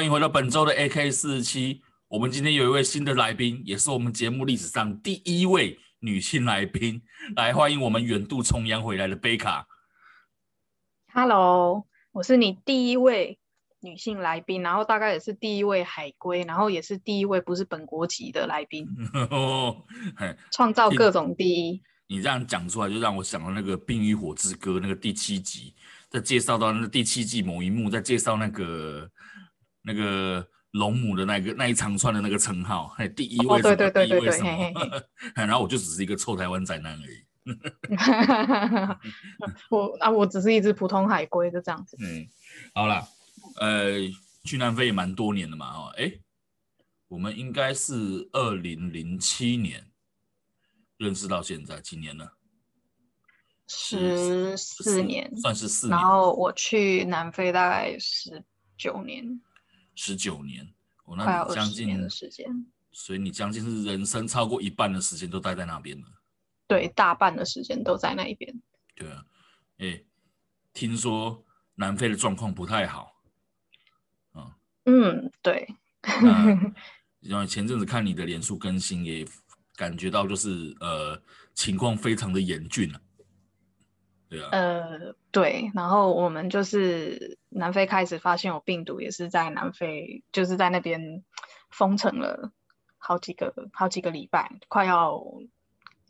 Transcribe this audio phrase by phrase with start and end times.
[0.00, 1.82] 欢迎回到本周的 AK 四十七。
[2.08, 7.02] 我们今天有一位新的来宾，也是我们节目历史上第一位女性来宾，
[7.36, 9.66] 来欢迎我们远渡重洋回来的贝卡。
[11.12, 13.38] Hello，我是你第一位
[13.80, 18.88] 女性来宾，然后大概也是第一位海归，然后也是第一位不是本国籍的来宾。
[20.50, 21.82] 创造各种第一。
[22.06, 25.74] 你这样讲出来，就让我想到那个《冰与火之歌》那个第七集，
[26.08, 29.06] 在介绍到那第七季某一幕，在介绍那个。
[29.82, 33.76] 那个龙母的那个那一长串的那个称号，还有第一位什么？
[33.76, 34.72] 对对对对对，
[35.34, 37.24] 然后我就只是一个臭台湾宅男而已。
[39.70, 41.96] 我啊，我只是一只普通海龟，就这样子。
[41.98, 42.28] 嗯，
[42.74, 43.02] 好了，
[43.56, 43.94] 呃，
[44.44, 46.12] 去南非也蛮多年的嘛，哦，哎，
[47.08, 49.90] 我们应该是二零零七年
[50.98, 52.34] 认识到现在几年了？
[53.66, 55.98] 十四年，算是四年。
[55.98, 58.44] 然后我去南非大概十
[58.76, 59.40] 九年。
[60.02, 60.66] 十九年，
[61.04, 62.46] 我、哦、那你将近年的时间，
[62.90, 66.06] 所以你将近是人生超过一半的时间都待在那边了。
[66.66, 68.62] 对，大半的时间都在那一边。
[68.94, 69.22] 对啊，
[69.76, 70.06] 哎、欸，
[70.72, 73.20] 听说南非的状况不太好。
[74.32, 74.52] 嗯，
[74.86, 75.68] 嗯对。
[77.20, 79.26] 因为前阵子看你的脸书更新，也
[79.76, 82.98] 感觉到就是呃情况非常的严峻了。
[84.30, 84.48] 对啊。
[84.52, 87.36] 呃，对，然后我们就是。
[87.52, 91.24] 南非开始发现有病毒，也是在南非，就是在那边
[91.68, 92.52] 封城了
[92.96, 95.20] 好几个好几个礼拜，快要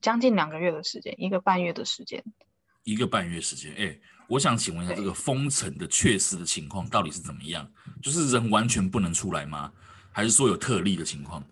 [0.03, 2.23] 将近两个月的时间，一个半月的时间。
[2.85, 3.99] 一个半月时间，哎，
[4.29, 7.67] 我想请问一下，这个封城的确实的情况到底是怎么样？
[8.03, 9.73] 就是人完全不能出来吗？
[10.13, 11.43] 还是说有特例的情况？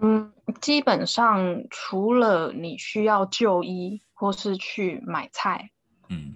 [0.00, 5.70] 嗯，基本上除了你需要就医或是去买菜，
[6.08, 6.34] 嗯。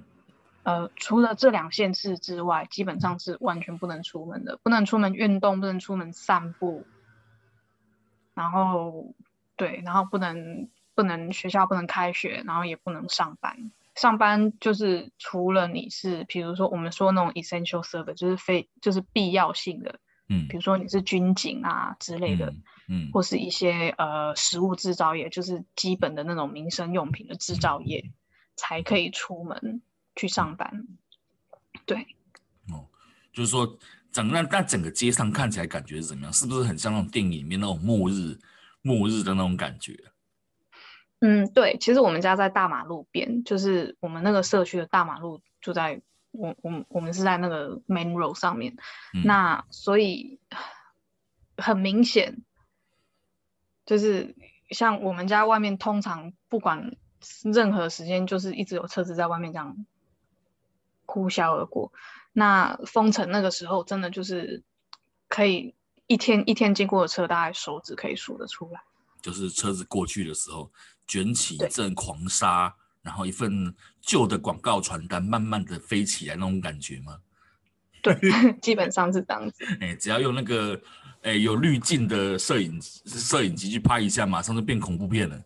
[0.65, 6.87] 呃，除了这两县市之外，基本上是完全不能出门的，不能出门运动，不能出门散步，
[8.33, 9.13] 然后
[9.57, 13.73] 对，然后不能不能学校不能开学，然后也不能上班。
[13.97, 23.11] 上班就是除了你是，比如说我们说那种 essential service，就是非就是必要性的，嗯，比如说你是军警啊之类的，嗯，嗯。
[23.13, 28.13] 或是一些呃食物制造业，就是基本的那种民生用品的制造业，嗯、
[28.57, 29.83] 才可以出门。
[30.15, 30.87] 去上班，
[31.87, 32.07] 对，
[32.71, 32.87] 哦，
[33.33, 33.79] 就是说，
[34.11, 36.33] 整个那那整个街上看起来感觉是怎么样？
[36.35, 38.39] 是不是很像那种电影里面那种末日
[38.83, 39.99] 末日的那种感觉？
[41.21, 48.77] 嗯，对，其实我们家在大马路边，就是我们那个社区的大马路就在我我我们是在那个 main road 上面，
[49.15, 50.41] 嗯、那所以
[51.57, 52.43] 很明显，
[53.87, 54.37] 就是
[54.69, 56.97] 像我们家外面通常不管
[57.53, 59.87] 任何时间，就是一直有车子在外面这样。
[61.05, 61.93] 呼啸而过，
[62.33, 64.63] 那封城那个时候，真的就是
[65.29, 65.75] 可以
[66.07, 68.81] 一天一天经过的车，大概手指可以数得出来。
[69.21, 70.71] 就是车子过去的时候，
[71.07, 77.19] 卷起一阵狂沙，然后一份旧的广告传单慢慢的飞起来那种感觉吗？
[78.01, 78.17] 对，
[78.63, 79.67] 基本上是这样子。
[79.81, 80.75] 哎、欸，只要用那个
[81.23, 85.39] 哎、欸、有滤镜的摄影摄影机去拍一下，马上就变恐怖片了。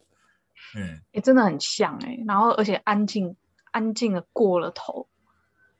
[0.75, 3.37] 嗯，哎、欸，真的很像哎、欸，然后而且安静
[3.71, 5.09] 安静的过了头。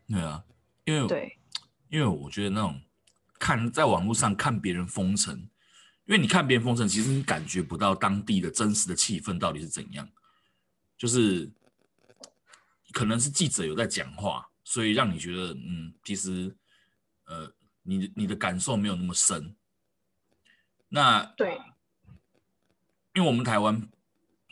[0.09, 0.45] 对啊，
[0.85, 1.39] 因为对，
[1.89, 2.81] 因为我觉得那种
[3.39, 5.37] 看在网络上看别人封城，
[6.05, 10.09] 因为你看别人封城，其实你感觉不到当地的真实的气氛到底是怎样，
[10.97, 11.51] 就是
[12.93, 16.57] 可能是记者有在讲话，所以让你觉得嗯，其实
[17.27, 19.55] 呃，你你的感受没有那么深。
[20.89, 21.61] 那对，
[23.13, 23.89] 因为我们台湾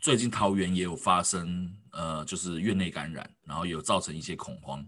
[0.04, 4.86] 最近桃园也有发生呃，就是院内感染，然后有造成一些恐慌。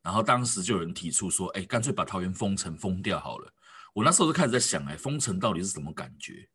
[0.00, 3.52] 然后当时就有人提出说：“哎，干脆把桃园封城封掉好了。”
[3.92, 6.48] 我那时候就开始在想：“哎，封城到底是什么感觉？”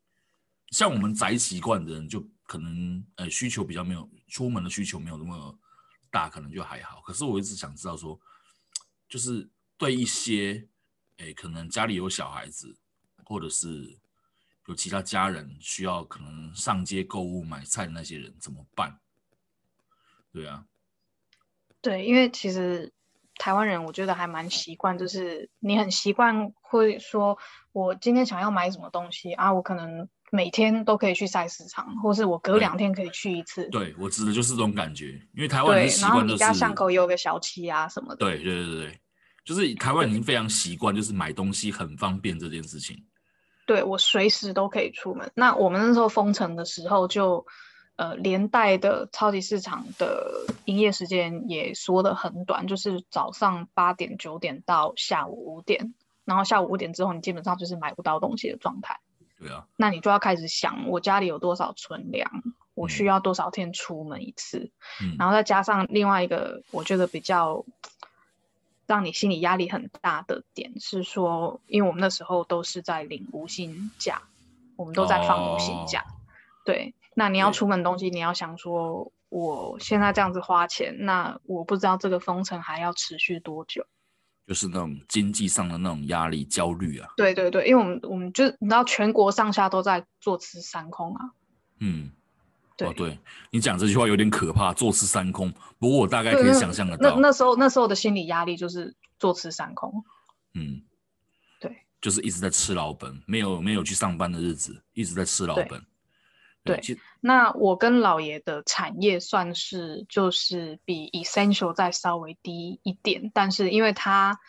[0.74, 5.56] 像我们宅习惯的人，就可能呃需求比较没有，出门的需求没有那么
[6.10, 7.02] 大，可能就还好。
[7.02, 8.20] 可是我一直想知道说，
[9.08, 9.48] 就是
[9.78, 10.68] 对一些
[11.18, 12.76] 哎可能家里有小孩子，
[13.26, 14.00] 或者是
[14.68, 19.00] 有其他家人需要可能上街购物买菜的那些人怎么办？
[20.32, 20.66] 对啊，
[21.82, 22.92] 对，因为其实。
[23.38, 27.40] 台湾人我觉得还蛮习惯，就是你很习惯会说，
[27.72, 33.68] 我今天想要买什么东西啊，我可能每天都可以去菜市场，或是我隔两天可以去一次。
[33.70, 38.18] 对，我指的就是这种感觉，因为台湾人习惯，然后你家巷口有个小七啊什么的。
[38.18, 39.02] 对对对对，
[39.44, 43.04] 就是台湾已经非常习惯，就是买东西很方便这件事情。
[43.72, 45.32] 对，我随时都可以出门。
[45.36, 47.46] 那我们那时候封城的时候就。
[47.98, 55.94] 呃，连带的超级市场的营业时间也缩得很短，就是早上八点九点到下午五点，
[56.26, 59.00] 然后下午五点之后，你基本上就是买不到东西的状态。
[59.38, 62.32] 对啊，那你就要开始想，我家里有多少存粮，
[62.74, 64.72] 我需要多少天出门一次，
[65.04, 67.64] 嗯，然后再加上另外一个，我觉得比较
[68.92, 74.22] 让你心理压力很大的点是说，因为我们那时候都是在领无薪假，
[74.76, 76.12] 我们都在放无薪假，哦，
[76.66, 83.86] 对，那你要出门东西，你要想说，我现在这样子花钱，那我不知道这个封城还要持续多久。
[84.46, 87.08] 就是那种经济上的那种压力、焦虑啊。
[87.16, 91.32] 对对对，因为我们我们就你知道，全国上下都在坐吃山空啊。
[91.80, 92.21] 嗯，对、
[92.80, 93.20] 哦、对，
[93.52, 95.54] 你讲这句话有点可怕，坐吃山空。
[95.78, 100.04] 不过我大概可以想象得到，那那时候那时候的心理压力就是坐吃山空。
[100.54, 100.82] 嗯，
[101.60, 105.86] 对，就是一直在吃老本，没有没有去上班的日子，一直在吃老本。
[106.64, 106.80] 对，
[107.22, 114.40] 那我跟老爷的产业算是就是比 essential 再稍微低一点，但是因为他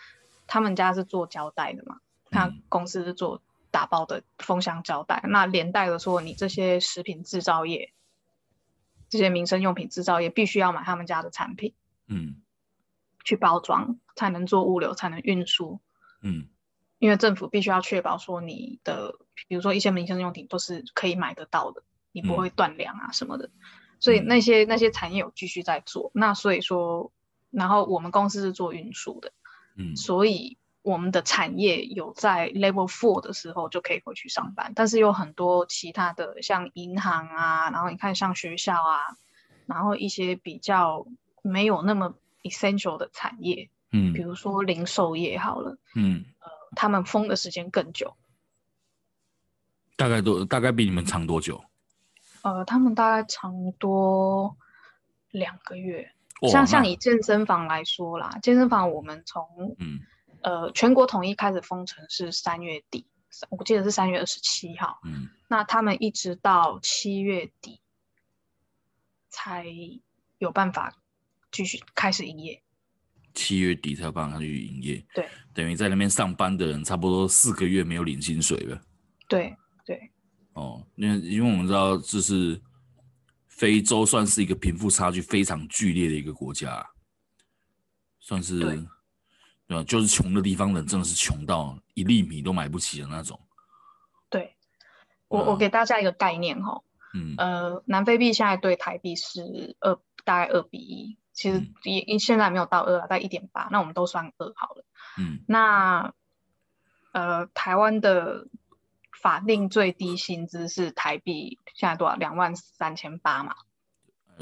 [0.47, 1.97] 他们家是做胶带的嘛，
[2.31, 3.41] 他公司是做
[3.71, 7.95] 打包的封箱胶带，嗯，那连带的说，你这些食品制造业、
[9.13, 11.75] 这些民生用品制造业必须要买他们家的产品，
[12.07, 12.37] 嗯，
[13.23, 15.81] 去包装才能做物流，才能运输，
[16.23, 16.49] 嗯，
[16.99, 21.83] 因为政府必须要确保说你的，比如说一些民生用品都是可以买得到的。
[22.15, 23.53] 你不会断粮啊什么的，嗯、
[23.99, 26.11] 所以那些那些产业有继续在做。
[26.15, 27.11] 那所以说，
[27.51, 29.33] 然后我们公司是做运输的，
[29.77, 34.73] 嗯，所以我们的产业有在 level four 的时候就可以回去上班。
[34.75, 39.17] 但是有很多其他的，像银行啊，然后你看像学校啊，
[39.67, 41.07] 然后一些比较
[41.43, 48.17] 没有那么 essential 的产业，嗯，比如说零售业好了，嗯，呃，他们封的时间更久，
[49.97, 51.63] 大概多大概比你们长多久？
[52.43, 54.57] 呃，他们大概长多
[55.31, 56.13] 两个月。
[56.51, 59.47] 像像以健身房来说啦，健身房我们从
[59.79, 60.01] 嗯
[60.43, 63.07] 呃全国统一开始封城是三月底，
[63.51, 65.01] 我记得是三月二十七号。
[65.05, 67.81] 嗯，那他们一直到七月底
[69.29, 69.67] 才
[70.39, 70.95] 有办法
[71.51, 72.63] 继续开始营业。
[73.35, 75.07] 七月底才有办法继续营业。
[75.15, 78.83] 对，等于在那边上班的人差不多四个月没有领薪水了。
[79.27, 79.57] 对
[79.87, 80.11] 对。
[80.53, 82.61] 哦，因为因为我们知道，就是
[83.49, 86.87] 非洲算是一个贫富差距非常剧烈的一个国家，
[88.21, 88.87] 算是
[89.73, 89.85] 对，吧？
[89.89, 93.39] 就是穷的地方人真的是穷到一粒米都买不起的那种。
[94.29, 94.55] 对，
[95.29, 96.83] 我我给大家一个概念哈，
[97.15, 104.85] 嗯，呃，南非币现在对台币是二，大概二比一，其实也、嗯、现在没有到二啊，大概一点八，那我们都算二好了。
[105.19, 106.13] 嗯，那
[107.13, 108.49] 呃，台湾的。
[109.21, 112.17] 法定最低薪资是台币现在多少？
[112.17, 113.55] 两万三千八嘛？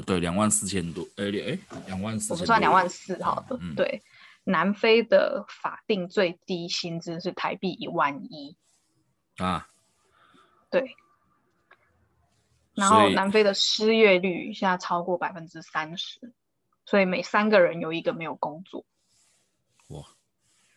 [0.07, 1.03] 对，两万四千多。
[1.17, 2.33] 哎、欸、哎，两万四。
[2.33, 3.59] 我们算两万四好了。
[3.61, 4.01] 嗯、对，
[4.43, 8.57] 南非的法定最低薪资是台币一万一。
[9.37, 9.67] 啊。
[10.69, 10.95] 对。
[12.73, 16.33] 然后南非的失业率现在超过百分之三十，
[16.85, 18.85] 所以每三个人有一个没有工作。
[19.89, 20.03] 哇。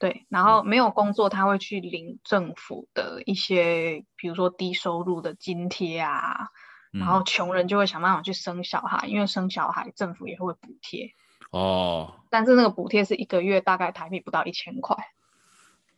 [0.00, 6.50] 对，然后没有工作，他会去领政府的一些，比如说低收入的津贴啊。
[6.92, 11.14] 嗯、然后穷人就会想办法去生小孩，因为生小孩政府也会补贴。
[11.58, 12.14] 哦。
[12.30, 14.96] 但是那个补贴是一个月大概台币不到一千块。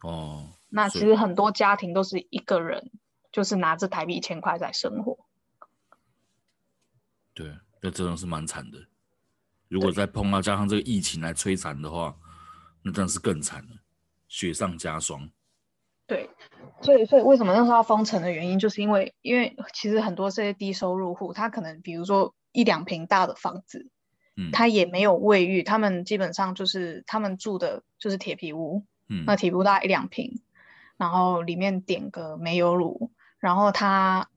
[0.02, 0.50] 哦。
[0.68, 2.90] 那其实很多家庭都是一个人，
[3.32, 5.18] 就是拿着台币一千块在生活。
[7.34, 8.78] 对，那真的是蛮惨的。
[9.68, 12.16] 如果再碰到加上这个疫情来摧残的话，
[12.82, 13.76] 那真的是更惨了。
[14.28, 15.30] 雪上加霜，
[16.06, 16.28] 对，
[16.82, 23.88] 所以所以为什么那时候要封城的原因，就是因为因为其实很多这些低收入户，他可能比如说一两平大的房子，
[24.36, 30.42] 嗯，他也没有卫浴，他们基本上就是他们住的就是铁皮屋，嗯，那铁皮屋大概一两平，
[30.96, 34.28] 然后里面点个煤油炉，然后他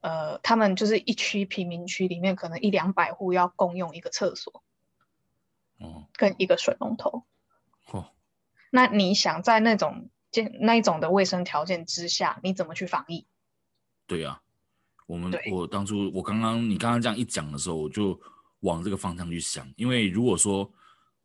[0.00, 4.62] 呃他们就是一区贫民区里面可能一两百户要共用一个厕所，
[5.78, 7.24] 哦，跟一个水龙头。
[7.90, 8.10] 哦。
[8.70, 13.26] 那你想在那种建那一种的卫生条件之下，你怎么去防疫？
[14.06, 14.42] 对呀、啊，
[15.06, 18.20] 我们我当初我刚刚你刚刚这样一讲的时候，我就
[18.64, 20.68] 往这个方向去想，因为如果说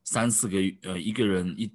[0.03, 1.71] 三四个呃一个人一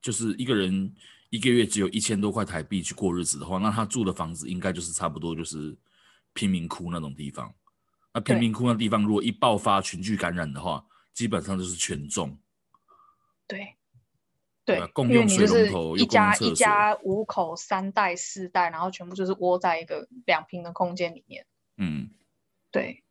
[0.00, 0.92] 就是一个人
[1.30, 5.76] 一个月只有一千多块台币去过日子的话，那他住的房子应该就是差不多就是
[6.32, 7.54] 贫民窟那种地方。
[8.14, 12.38] 那贫民窟那地方如果一爆发群聚感染的话，基本上就是全中。
[13.46, 13.74] 对。
[14.64, 21.46] 对，共用水龙头一家一家五口三代四代，然后全部就是窝在一个两平的空间里面。
[21.78, 22.10] 嗯，
[22.70, 23.02] 对。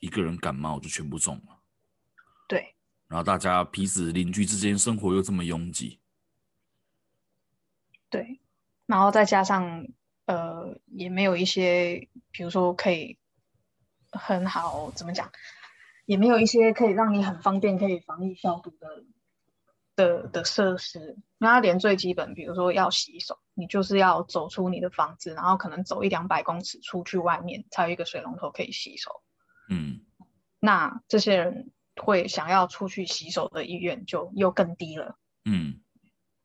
[0.00, 1.60] 一个人感冒就全部中了。
[2.48, 2.74] 对。
[3.06, 6.00] 然后大家彼此邻居之间生活又这么拥挤。
[8.08, 8.40] 对，
[8.86, 9.86] 然后再加上
[10.26, 13.18] 呃，也没有一些，比如说可以
[14.10, 15.30] 很好怎么讲，
[16.06, 19.04] 也没有一些可以让你很方便可以防疫消毒的
[19.94, 21.16] 的的设施。
[21.38, 29.22] 那它连最基本，比如说要洗手，你就是要走出你的房子，然后可能走一两百公尺出去外面，才有一个水龙头可以洗手。
[29.70, 30.00] 嗯，
[30.60, 35.16] 那这些人会想要出去洗手的意愿就又更低了。
[35.46, 35.80] 嗯，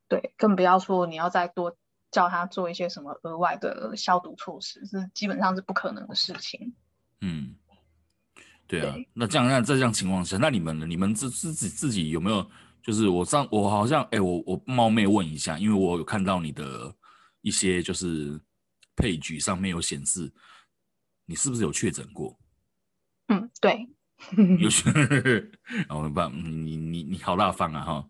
[0.08, 1.76] 对，更不要说你要再多
[2.12, 6.74] 叫他做一些什么额外的消毒措施，是基本上是不可能的事情。
[7.20, 7.56] 嗯，
[8.68, 10.86] 对啊，对那这样那在这样情况下，那你们呢？
[10.86, 12.50] 你们自自己自己有没有？
[12.82, 16.96] 就是我上我好像哎，我我冒昧问一下，因为我有看到你的
[17.42, 18.40] 一些就是
[18.96, 20.32] 配局上面有显示，
[21.26, 22.38] 你是不是有确诊过？
[23.28, 23.88] 嗯，对。
[24.60, 24.90] 有 学，
[25.88, 28.08] 然后吧，你你你好大方啊哈！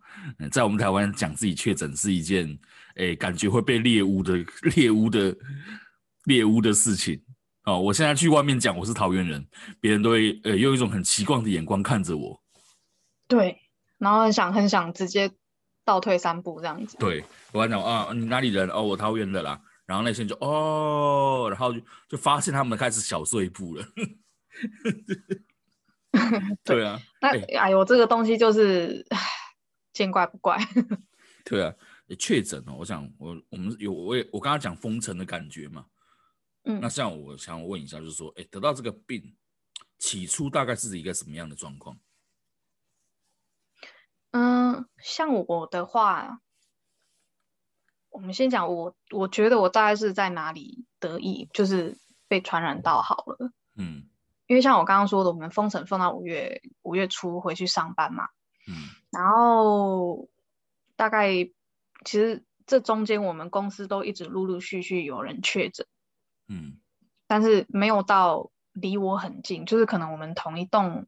[0.51, 2.47] 在我们台湾讲自己确诊是一件，
[2.89, 4.37] 哎、欸，感觉会被猎污的
[4.75, 5.35] 猎污的
[6.25, 7.19] 猎污的事情
[7.63, 7.81] 哦。
[7.81, 9.45] 我现在去外面讲我是桃园人，
[9.81, 12.39] 别人都会呃用一种很奇怪的眼光看着我。
[13.27, 13.59] 对，
[13.97, 15.31] 然后很想很想直接
[15.83, 16.97] 倒退三步这样子。
[16.99, 18.69] 对，我跟你讲啊，你哪里人？
[18.69, 19.59] 哦，我桃园的啦。
[19.87, 23.83] 然后那些人就哦，然后就就发现他们开始小碎步了。
[26.63, 29.05] 对， 啊， 那哎呦，这个东西就是
[29.91, 30.57] 见怪不怪。
[31.43, 31.75] 对啊，
[32.07, 32.73] 也确诊了。
[32.73, 35.85] 我想我我们有我也我刚刚讲封城的感觉嘛。
[36.63, 39.35] 嗯，那像我想问一下，就是说，哎，得到这个病，
[39.99, 41.99] 起初大概是一个什么样的状况？
[44.31, 46.41] 嗯，像我的话，
[48.09, 53.51] 我们先讲我，我觉得我大概是在哪里得意，就是被传染到好了。
[53.75, 54.09] 嗯。
[54.47, 58.29] 因为像我刚刚说的，我们封城封到五月五月初回去上班嘛，
[58.67, 58.73] 嗯，
[59.11, 60.29] 然后
[60.95, 61.31] 大概
[62.03, 65.87] 其实这中间我们公司都一直陆陆续续有人确诊，
[66.47, 66.77] 嗯，
[67.27, 71.07] 但是没有到离我很近，就是可能我们同一栋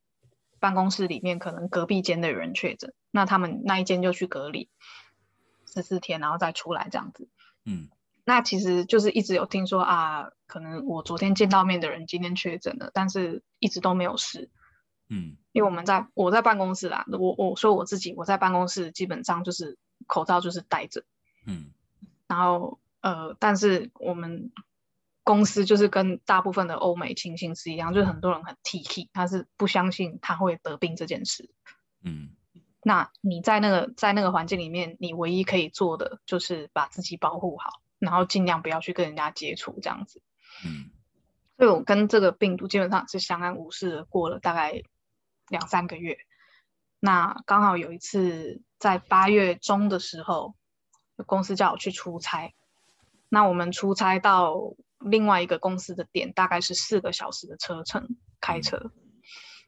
[0.59, 4.69] 办公室里面，可能隔壁间的人确诊，那他们那一间就去隔离
[5.65, 7.29] 十四天，然后再出来这样子，
[7.65, 7.89] 嗯。
[8.27, 14.51] 那其实就是一直有听说啊，可能我昨天见到面的人今天确诊了，但是一直都没有事。
[15.07, 21.05] 嗯，因为我们在我在办公室啦，我我说我自己我在办公室基本上就是口罩就是戴着。
[21.45, 21.71] 嗯，
[22.27, 24.51] 然后呃，但是我们
[25.23, 31.49] 公司就是跟大部分的欧美情形是一样，就是很多人很 T，他是不相信他会得病这件事。
[32.03, 32.31] 嗯，
[32.83, 37.69] 那你在那个在那个环境里面，你唯一可以做的就是把自己保护好。
[37.99, 40.21] 然后尽量不要去跟人家接触，这样子。
[40.65, 40.91] 嗯，
[41.57, 44.81] 所以我跟这个病毒基本上是相安无事的，过了大概
[45.49, 46.17] 两三个月。
[46.99, 50.55] 那刚好有一次在八月中的时候，
[51.25, 52.53] 公司叫我去出差。
[53.29, 58.91] 那我们出差到另外一个公司的点，大概是四个小时的车程，开车。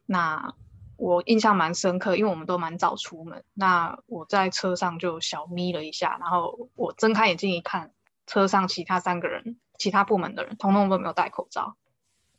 [0.06, 0.54] 那
[0.96, 3.44] 我印象蛮深刻，因为我们都蛮早出门。
[3.54, 7.92] 那我在车上就小眯了一下，然后我睁开眼睛一看。
[8.30, 11.76] 车上其他三个人，其他部门的人，通通都没有戴口罩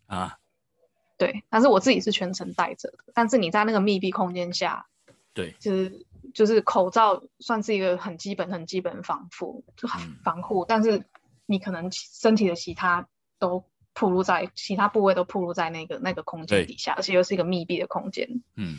[0.06, 0.38] 啊。
[1.18, 3.00] 对，但是我自己是全程戴着的。
[3.14, 4.88] 但是你在那个密闭空间下，
[5.34, 9.86] 对，就是就是口罩算是一个很基本、很基本防护，就
[10.24, 10.64] 防护。
[10.64, 11.06] 嗯、但是
[11.46, 18.42] 你可能身体的其他都暴露在其他部位都暴露在那个那个空间底下，而且又是一个密闭的空间。
[18.56, 18.78] 嗯，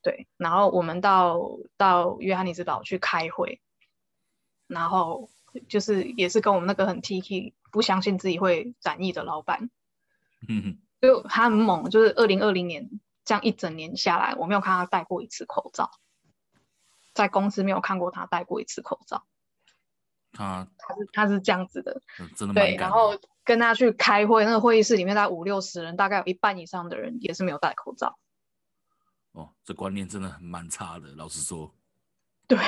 [0.00, 0.26] 对。
[0.38, 1.38] 然后我们到
[1.76, 3.60] 到约翰尼斯堡去开会，
[4.68, 5.28] 然后。
[5.68, 9.70] 就是也是跟我们那个很 T K 不相信自己会染疫的老板，
[10.48, 12.90] 嗯哼，就他很猛，就是二零二零年
[13.24, 15.90] 这样一整年下来，我没有看他戴过一次口罩，
[17.12, 19.24] 在公司没有看过他戴过一次口罩。
[20.32, 28.16] 他他是他是这样子的，嗯、真的对，然后跟他去开会，那个会议室里面大概五六十人，大概有一半以上的人也是没有戴口罩。
[29.32, 31.74] 哦，这观念真的很蛮差的，老实说。
[32.46, 32.58] 对。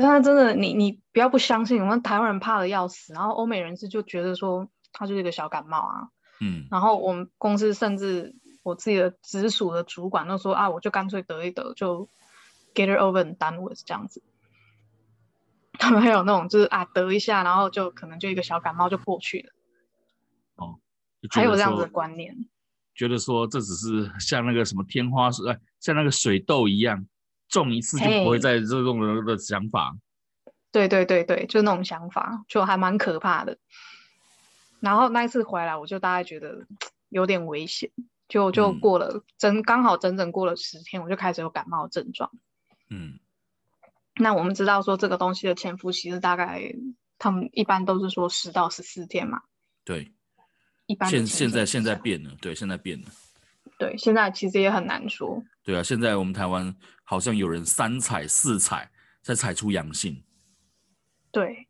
[0.00, 6.08] 但他真的，你你不要不相信，我们台湾人怕的要死，然后欧美人士就觉得说他就是一个小感冒啊，
[6.40, 12.08] 嗯，然后我们公司甚至我自己的直属的主管都说啊，我就干脆得一得，就
[12.74, 14.22] get it over and done with 这样子。
[15.80, 19.52] 他们还有那种就是啊得一下，然后就可能就一个小感冒就过去了。
[20.54, 20.78] 哦，
[21.30, 22.36] 还有这样子的观念，
[22.94, 27.04] 觉得说这只是像那个什么天花水，像那个水痘一样。
[27.48, 29.96] 中一次就不会再这种的想法
[30.70, 33.56] 对对对对，就那种想法，就还蛮可怕的。
[34.80, 36.66] 然后那一次回来，我就大概觉得
[37.08, 37.90] 有点危险，
[38.28, 42.30] 就就过了整刚好整整过了十天，我就开始有感冒症状。
[42.90, 43.18] 嗯，
[44.16, 46.72] 那我们知道说这个东西的潜伏期是大概
[47.18, 49.40] 他们一般都是说十到十四天嘛。
[49.84, 50.12] 对，
[50.86, 53.08] 一般现现在现在变了，对，现在变了。
[53.78, 55.42] 对，现在其实也很难说。
[55.68, 60.24] 对啊，现在我们台湾好像有人三采四采才采出阳性。
[61.30, 61.68] 对，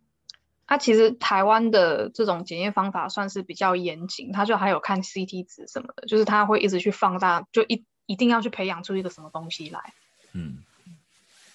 [0.69, 9.93] 他、啊、其实台湾的这种检验方法算是比较严谨，他就还有看 CT 值什么的，就是他会一直去放大，就一一定要去培养出一个什么东西来。
[10.33, 10.59] 嗯，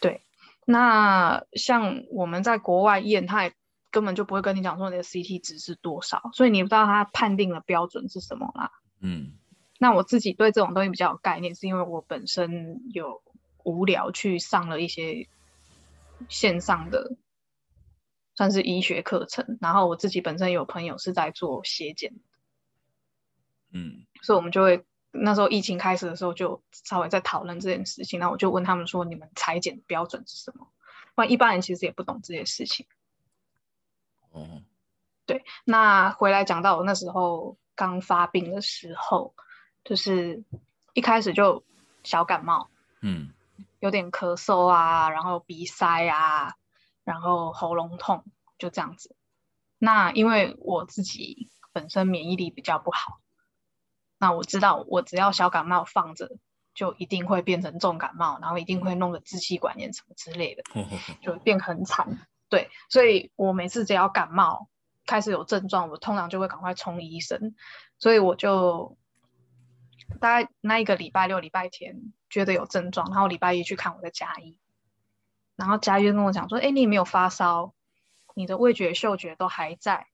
[0.01, 0.19] 对。
[0.65, 3.53] 那像我们在国外验，他也
[3.89, 8.69] 根本就不会跟你讲说你的 CT 值是多少，所以你不知道他判定的标准是什么啦。
[8.99, 9.31] 嗯。
[9.83, 13.21] 那我自己对这种东西比较有概念，是因为我本身有
[13.65, 15.27] 无聊去上了一些
[16.29, 17.17] 线上的，
[18.33, 22.13] 算是医学课程，然后我自己本身有朋友是在做血检，
[23.71, 30.65] 嗯，所以我们就会那时候疫情开始的时候就稍微在讨论这件事情，那我就问他们说，你们裁剪标准是什么？
[31.13, 32.85] 不然一般人其实也不懂这些事情。
[34.31, 34.63] 哦，
[35.25, 39.35] 对，那回来讲到我那时候刚发病的时候。
[39.83, 40.43] 就是
[40.93, 41.65] 一开始就
[42.03, 42.69] 小感冒，
[43.01, 43.33] 嗯，
[43.79, 46.53] 有点咳嗽啊，然后鼻塞啊，
[47.03, 48.23] 然后喉咙痛，
[48.57, 49.15] 就这样子。
[49.77, 53.19] 那因为我自己本身免疫力比较不好，
[54.17, 56.37] 那我知道我只要小感冒放着，
[56.73, 60.63] 就一定会变成重感冒，然后一定会弄个支气管炎什么之类的，
[61.21, 62.25] 就变很惨。
[62.47, 64.69] 对，所以我每次只要感冒
[65.05, 67.53] 开始有症状，我通常就会赶快冲医生，
[67.99, 68.97] 所以我就。
[70.23, 74.57] 大概那一个礼拜六、礼拜天觉得有症状，然后礼拜一去看我的家医，
[75.57, 77.73] 然后家医跟我讲说：“哎，你也没有发烧，
[78.33, 80.07] 你的味觉、嗅觉都还在，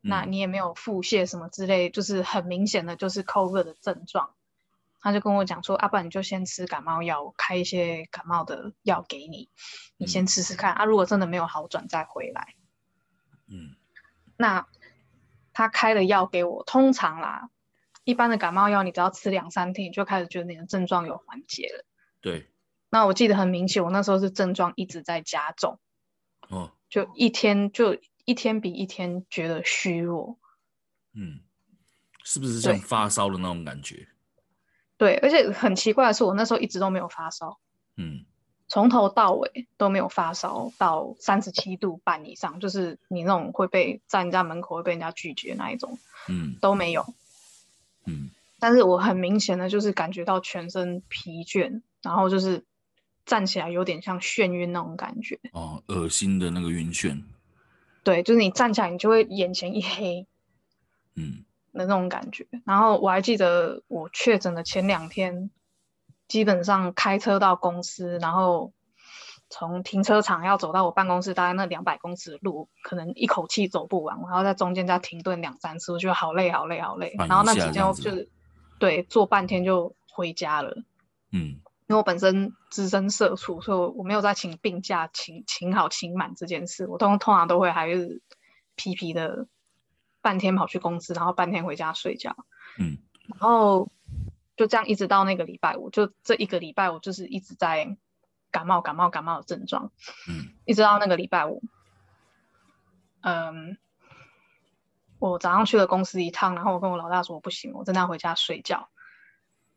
[0.00, 4.36] 那你也没有腹泻什么之类，就是很明显的就是 COVID 的症状。”
[5.02, 9.48] 他就跟我讲说：“啊，不然你就先吃感冒药，我开一些感冒的药给你，
[9.96, 10.84] 你先吃吃看啊。
[10.84, 12.54] 如果真的没有好转，再回来。”
[13.50, 13.74] 嗯，
[14.36, 14.68] 那
[15.52, 17.50] 他开的药给我，通常啦。
[18.10, 21.84] 一般的感冒药，你只要吃两三天，你就开始觉得你的症状有缓解了。
[22.20, 22.50] 对。
[22.90, 25.78] 那我记得很明显，我那时候是症状一直在加重。
[26.48, 26.72] 哦。
[26.88, 30.36] 就一天就一天比一天觉得虚弱。
[31.14, 31.38] 嗯。
[32.24, 34.08] 是不是像发烧的那种感觉？
[34.98, 35.14] 对。
[35.14, 37.60] 对，而且很奇怪的是，我那时候一直都没有发烧。
[37.96, 38.24] 嗯。
[38.66, 45.96] 从头到尾都没有发烧到三十七度半以上，就是你那种会被在人家门口会被人家拒绝那一种。
[46.28, 46.56] 嗯。
[46.60, 47.06] 都没有。
[48.04, 52.64] 嗯，但是我很明显的就是感觉到全身疲倦，然后就是
[53.26, 55.38] 站起来有点像眩晕那种感觉。
[55.52, 57.22] 哦，恶心的那个晕眩。
[58.02, 60.26] 对，就是你站起来，你就会眼前一黑，
[61.14, 62.46] 嗯的那种感觉。
[62.64, 65.50] 然后我还记得我确诊的前两天，
[66.26, 68.72] 基本上开车到公司，然后
[69.52, 77.16] 从停车场要走到我办公室，大概那两百公尺的路，可能一口气走不完，然后在中间再停顿两三次，我觉得好累好累好累。
[77.18, 78.30] 然后那几天我就是
[78.78, 80.84] 对坐半天就回家了。
[81.32, 81.58] 嗯，
[81.88, 88.22] 因为我本身资深社畜，所以我没有在请病假，请请好请满这件事，我通通常都会还是
[88.76, 89.48] 皮皮的
[90.22, 92.36] 半天跑去公司，然后半天回家睡觉。
[92.78, 93.90] 嗯，然后
[94.56, 97.96] 就这样一直到那个礼拜五，就这一个礼拜我就是一直在。
[98.50, 99.92] 感冒，感冒，感冒的症状，
[100.28, 101.62] 嗯，一直到那个礼拜五，
[103.20, 103.78] 嗯，
[105.18, 108.88] 我早上去了公司一趟，然后我跟我老大说我不行，我真的要回家睡觉。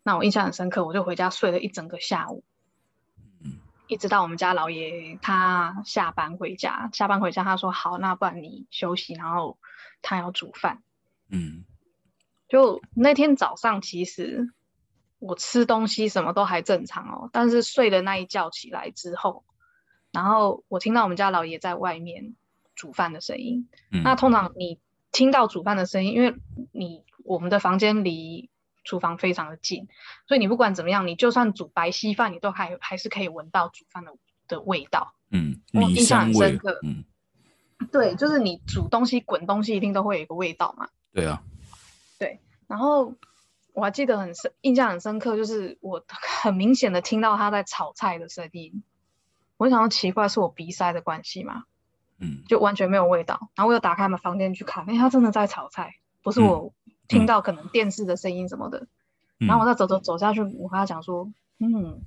[0.02, 2.44] 那我印象很深刻，我就回家睡了一整个下午，
[3.44, 9.58] 嗯，一直到我们家老爷他下班回家，下班回家他说好，那不然你休息，然后
[10.02, 10.82] 他要煮饭，
[11.30, 11.64] 嗯，
[12.48, 14.54] 就那天早上其实。
[15.24, 19.46] 我吃东西什么都还正常哦，但是睡的那一觉起来之后，
[20.12, 22.36] 然后我听到我们家老爷在外面
[22.76, 23.70] 煮饭的声音。
[23.90, 24.04] 嗯。
[24.04, 24.82] 那通常你
[25.14, 26.36] 听到煮饭的声音，因为
[26.74, 28.50] 你我们的房间离
[28.84, 29.88] 厨房非常的近，
[30.28, 34.12] 所以你不管怎么样，你就算煮白稀饭，你都还还是可以闻到煮饭的
[34.50, 35.14] 的味道。
[35.32, 36.82] 嗯，我印象很深刻。
[36.84, 37.06] 嗯，
[37.94, 40.90] 对，就是你煮东西滚东西一定都会有一个味道嘛。
[41.14, 41.42] 对啊。
[42.20, 43.16] 对，然后。
[43.74, 48.84] 我还记得很深，印象很深刻，就是我很明显的听到他在炒菜的声音。
[49.58, 51.64] 我想到奇怪，是我鼻塞的关系吗？
[52.20, 53.50] 嗯，就完全没有味道。
[53.56, 56.72] 然后我又打开门房间去看，哎，他真的在炒菜，不是我
[57.08, 58.88] 听到可能电视的声音什么的。
[59.40, 62.02] 嗯、然后我再走走走下去，我跟他讲说，嗯，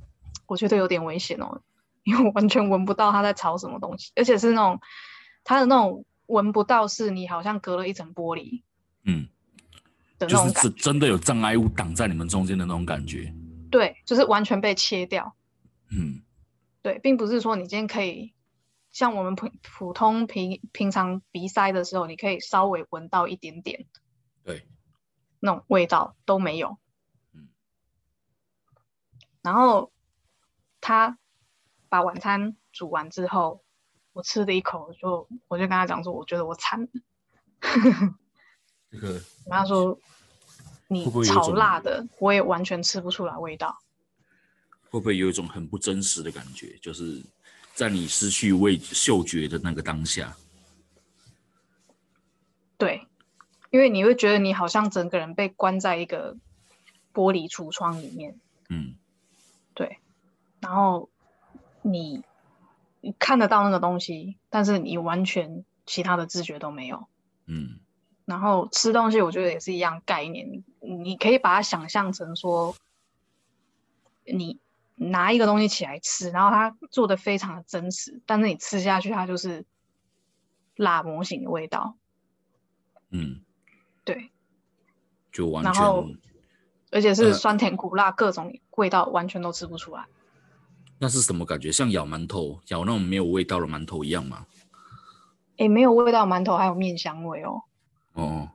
[0.46, 1.61] 我觉得有点危险哦，
[2.05, 4.81] 因为我完全闻不到他在炒什么东西，而且是那种
[5.42, 8.62] 他的那种闻不到，是你好像隔了一层玻璃。
[9.02, 9.29] 嗯。
[10.18, 13.35] 就是真的有障碍物挡在你们中间的那种感觉，
[13.70, 15.37] 对，就是完全被切掉。
[15.90, 16.22] 嗯，
[16.81, 18.33] 对，并不是说你今天可以
[18.92, 23.87] 像我们普普通平平常鼻塞的时候，你可以稍微闻到一点点，
[24.42, 24.66] 对，
[25.38, 26.79] 那种味道都没有。
[27.35, 27.48] 嗯，
[29.42, 29.92] 然后
[30.81, 31.18] 他
[31.90, 33.62] 把晚餐煮完之后，
[34.14, 36.88] 我吃了一口就，就我就跟他讲说，我觉得我惨了。
[39.01, 39.99] 这个，跟他说，
[40.89, 43.79] 你炒辣的，我也完全吃不出来味道。
[44.91, 46.79] 会不会有一种很不真实的感觉？
[46.81, 47.23] 就是
[47.75, 50.35] 在你失去味嗅觉的那个当下，
[52.79, 53.07] 对，
[53.71, 56.37] 因为你会觉得你好像整个人被关在一个
[57.13, 58.39] 玻璃橱窗里面，
[58.71, 58.95] 嗯，
[59.75, 59.99] 对，
[60.61, 61.11] 然后
[61.83, 62.23] 你
[63.03, 67.09] 你看得到那个东西，但是你完全其他的知觉都没有，
[67.47, 67.81] 嗯，
[68.27, 72.77] 然后吃东西，我觉得也是一样概念，你可以把它想象成说
[74.25, 74.59] 你。
[74.99, 79.62] 拿一个东西起来吃，然后它做的非常的真实，但是你吃下去，它就是
[80.77, 81.99] 辣模型的味道。
[83.11, 83.43] 嗯，
[84.05, 84.31] 对，
[85.31, 86.09] 就完全，然后
[86.91, 90.07] 而且是酸甜苦辣各种味道完全都吃不出来。
[90.99, 91.71] 那是什么感觉？
[91.71, 94.47] 像咬馒头，咬那种没有味道的馒头一样吗？
[95.59, 97.65] 诶，没有味道的馒头还有面香味哦。
[98.16, 98.50] 哦，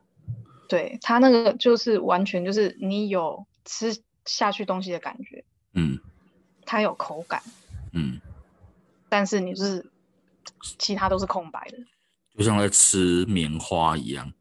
[0.68, 5.44] 对，它那个就是完全就是你有吃下去东西的感觉。
[5.72, 5.98] 嗯。
[6.64, 7.42] 它有口感，
[7.92, 8.18] 嗯，
[9.08, 9.84] 但是你是
[10.78, 11.76] 其他都是空白的，
[12.38, 14.32] 就像在吃棉花一样，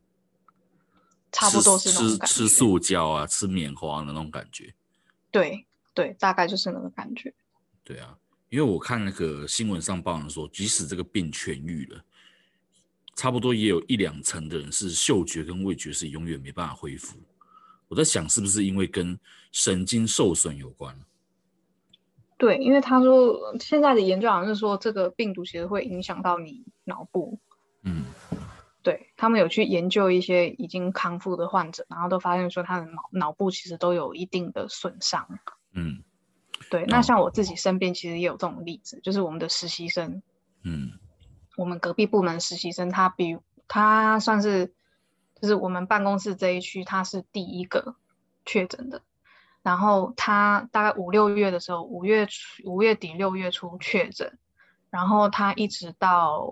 [1.32, 2.28] 差不多是那种。
[2.28, 4.74] 吃吃塑胶啊，吃棉花的那种感觉。
[5.32, 7.34] 对对，大概就是那个感觉。
[7.84, 8.16] 对啊，
[8.50, 12.02] 因为我看那个新闻上报的说，即使这个病痊愈了，
[13.16, 17.18] 差不多也有一两成的人是嗅觉跟味觉是永远没办法恢复。
[17.88, 19.20] 我在想，是不是因为跟
[19.52, 20.98] 神经受损有关？
[22.38, 27.38] 对，因为他说现在的研究好像是说，这个病毒其实会影响到你脑部。
[27.84, 28.06] 嗯，
[28.82, 35.28] 对，他们有去研究一些已经康复的患者，然后都发现说他的脑脑部其实都有一定的损伤。
[35.74, 36.02] 嗯，
[36.72, 40.24] 对，那像我自己身边其实也有这种例子，就是我们的实习生。
[40.64, 40.94] 嗯，
[41.56, 43.38] 我们隔壁部门实习生，他比
[43.68, 44.74] 他算是
[45.42, 47.96] 就是我们办公室这一区，他是第一个
[48.46, 49.02] 确诊的。
[49.62, 54.40] 然后他大概五六月的时候，五月初、五月底、六月初确诊，
[54.90, 56.52] 然后他一直到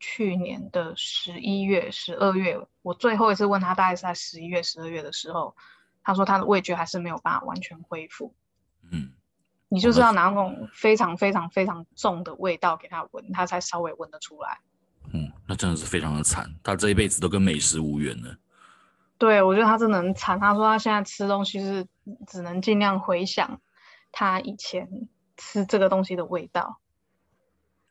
[0.00, 5.54] 去年的十一月、十二月，我最后一次问他，大概是在十一月、十二月的时候，
[6.02, 8.34] 他说他的味觉还是没有办法完全恢复。
[8.90, 9.12] 嗯，
[9.68, 14.58] 你就是要拿那种非常非常非常重的味道给他闻，他才稍微闻得出来。
[15.12, 18.36] 嗯，那真的是非常的惨，他这一辈子都跟美食无缘了。
[19.16, 20.38] 对，我觉得他真的很惨。
[20.38, 21.86] 他说他现在吃东西是
[22.26, 23.60] 只能尽量回想
[24.12, 24.88] 他以前
[25.36, 26.78] 吃这个东西的味道。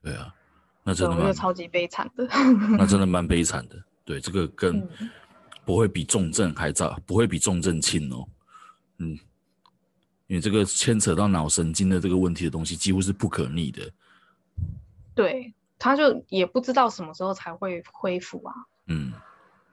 [0.01, 0.33] 对啊，
[0.83, 2.25] 那真的蛮，我觉得超级悲惨的。
[2.77, 3.75] 那真的 蛮悲惨的。
[4.05, 4.87] 对，这个跟
[5.65, 8.25] 不会比重症还早，不会比重症轻哦。
[8.99, 9.19] 嗯，
[10.27, 13.91] 因为这个牵扯到脑神经的这个问题的东西，几乎是不可逆的。
[15.15, 18.53] 对，他就也不知道什么时候才会恢复啊。
[18.87, 19.13] 嗯。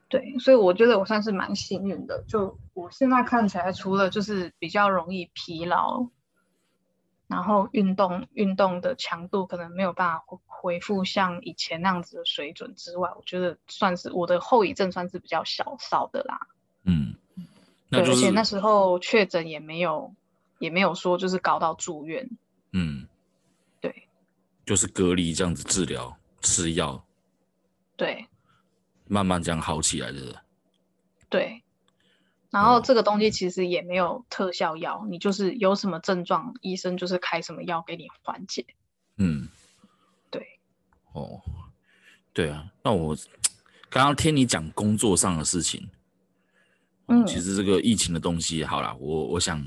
[0.06, 2.22] 对，所以我觉得我算是蛮幸运的。
[2.28, 6.06] 就我现在看起来，除了就是比较容易疲劳，
[7.26, 16.46] 然后运动运动的强度可能没有办法恢复像以前那样子的水准之外，我觉得算是我的后遗症算是比较小少的啦。
[16.84, 17.16] 嗯，
[17.88, 20.14] 那就是、对，而且那时候确诊也没有
[20.64, 22.28] 也没有说就是搞到住院。
[22.72, 23.06] 嗯，
[23.80, 24.08] 对，
[24.66, 27.06] 就是隔离这样子治疗吃药。
[27.96, 28.26] 对。
[29.06, 30.42] 慢慢这样好起来的，
[31.28, 31.62] 对。
[32.48, 38.64] 然后这个东西其实也没有特效药，嗯、你就是有什么症状，医生就是开什么药给你缓解。
[39.18, 39.46] 嗯，
[40.30, 40.58] 对。
[41.12, 41.38] 哦，
[42.32, 42.72] 对啊。
[42.82, 43.14] 那我
[43.90, 45.86] 刚刚听你讲工作上的事情，
[47.08, 49.62] 嗯，其实这个疫情的东西，好啦，我我想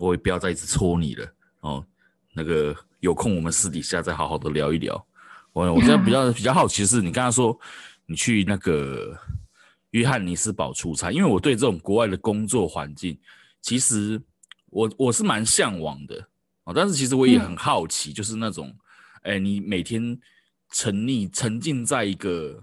[0.00, 1.86] 我也不要再一直戳你了哦。
[2.32, 5.06] 那个有空我们私底下再好好的聊一聊。
[5.52, 7.56] 我我现在比较 比较好奇的是，你刚刚说。
[8.06, 9.16] 你去那个
[9.90, 13.16] 约翰尼斯堡出差，因为我对这种国外的工作环境，
[13.62, 14.20] 其实
[14.66, 16.28] 我我是蛮向往的
[16.64, 16.72] 啊。
[16.74, 18.76] 但是其实我也很好奇，就是那种，
[19.22, 20.18] 哎、你每天
[20.72, 22.60] 沉溺沉浸在一个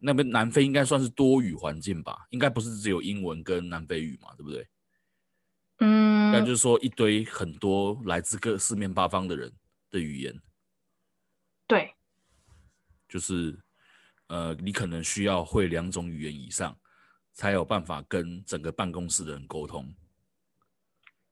[0.00, 2.26] 那边南非应该算是多语环境吧？
[2.30, 4.66] 应该不是只有英文跟南非语嘛，对不对？
[5.78, 9.52] 嗯，那就是说一堆很多来自各四面八方的人
[9.90, 10.40] 的语言，
[11.66, 11.94] 对，
[13.08, 13.58] 就是。
[14.28, 16.76] 呃，你可能需要会两种语言以上，
[17.32, 19.94] 才有办法跟整个办公室的人沟通。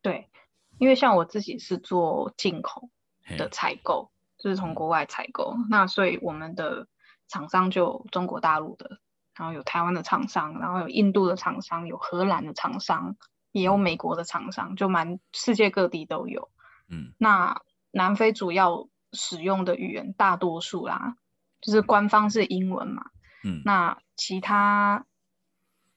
[0.01, 0.31] 对，
[0.79, 2.89] 因为像我自己是做进口
[3.37, 5.55] 的采购，就是从国外采购。
[5.57, 6.87] 嗯、那所以我们的
[7.27, 9.01] 厂商就有中国大陆的，
[9.35, 13.17] 然后有台湾的厂商，然后有印度的厂商，有荷兰的厂商，
[13.55, 16.51] 也有美国的厂商，就蛮世界各地都有。
[16.89, 17.63] 嗯，那
[17.93, 21.17] 南非主要使用的语言大多数啦，
[21.61, 23.13] 就是官方是英文嘛。
[23.45, 25.07] 嗯，那其他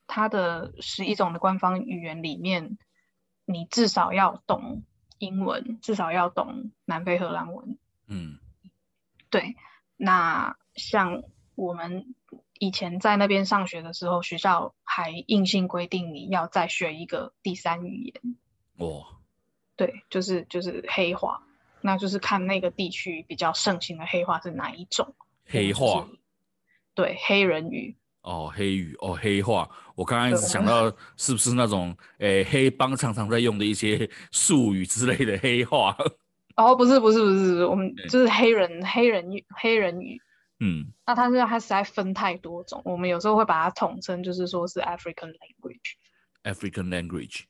[0.05, 2.77] 它的十一种的官方语言里面，
[3.43, 4.83] 你至少要懂
[5.17, 7.79] 英文，至少要懂南非荷兰文。
[8.05, 8.37] 嗯，
[9.31, 9.55] 对。
[9.95, 11.23] 那像
[11.55, 12.13] 我们
[12.59, 18.35] 以前在那边上学的时候，学校还硬性规定你要再学一个第三语言。
[18.77, 19.05] 哦，
[19.75, 21.43] 对，就是就是黑话，
[21.81, 25.15] 那就是看那个地区比较盛行的黑话是哪一种。
[25.45, 26.07] 黑话。
[26.93, 29.69] 对，黑人语哦，黑语哦，黑话。
[29.95, 35.95] 我刚刚一直想到是不是那种诶，黑帮常常在用的一些术语之类的黑话？
[36.55, 40.19] 哦，不是，不是，不是，我们就是黑人黑人语黑人语。
[40.59, 45.95] 嗯，那它是它实在分太多种，我们有时候会把它统称，就是说是 African language。
[46.43, 47.43] African language。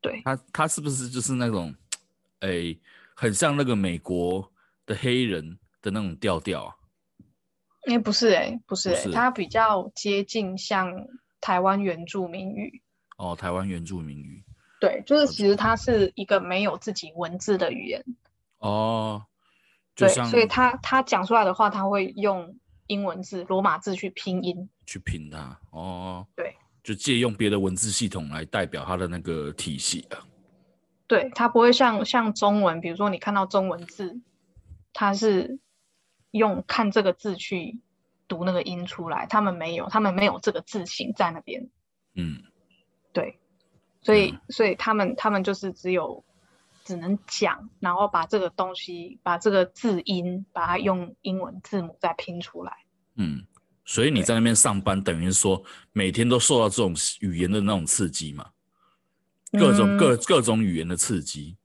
[0.00, 1.74] 对，它它是不是就是那种
[2.40, 2.78] 诶，
[3.16, 4.52] 很像那个美国
[4.84, 6.74] 的黑人的那种调调啊？
[7.88, 11.08] 哎、欸，不是哎、欸，不是哎、欸，它比较接近像
[11.40, 12.80] 台湾原住民语。
[13.16, 14.44] 哦，台湾原住民语。
[14.78, 18.04] 对，就是其实它是一个没有自己文字的语言。
[18.58, 19.24] 哦。
[19.96, 22.56] 对，所以他他讲出来的话，他会用
[22.86, 24.68] 英文字、罗马字去拼音。
[24.86, 25.58] 去拼它。
[25.70, 26.26] 哦。
[26.36, 26.54] 对。
[26.84, 30.22] 就借用别的文字系统来代表他的那个体系啊。
[31.06, 34.20] 对，它不会像像中文，比如说你看到中文字，
[34.92, 35.58] 它是。
[36.32, 37.80] 用看这个字去
[38.28, 41.70] 读那个音出来，他们没有，他们没有这个字形在那边。
[42.14, 42.42] 嗯，
[43.14, 43.38] 对，
[44.02, 46.22] 所以、嗯、所以他们他们就是只有
[46.86, 52.72] 只能讲，然后把这个东西，把这个字音，把它用英文字母再拼出来。
[53.16, 53.44] 嗯，
[53.84, 55.60] 所以你在那边上班，等于说
[55.92, 58.50] 每天都受到这种语言的那种刺激嘛？
[59.52, 61.56] 各种、嗯、各各种语言的刺激。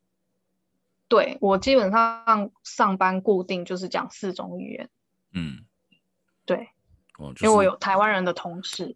[1.07, 4.89] 对，我基本上上班固定就是讲四种语言。
[5.34, 5.65] 嗯，
[6.45, 6.69] 对，
[7.19, 8.95] 哦就是、因为我有台湾人的同事，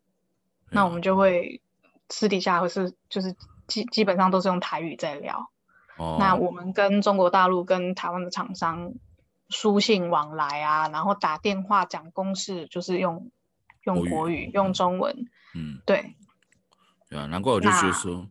[0.72, 1.62] 那我们就会
[2.10, 3.36] 私底下或是就是
[3.68, 5.52] 基基本上都是用台语在聊。
[5.98, 8.94] 哦，那我们跟中国大陆跟台湾的厂商
[9.50, 13.32] 书信往来啊，然后打电话讲公事就是用
[13.84, 15.28] 用国语、用中文。
[15.54, 16.16] 嗯，对。
[17.08, 18.28] 对啊，难怪我就觉得说，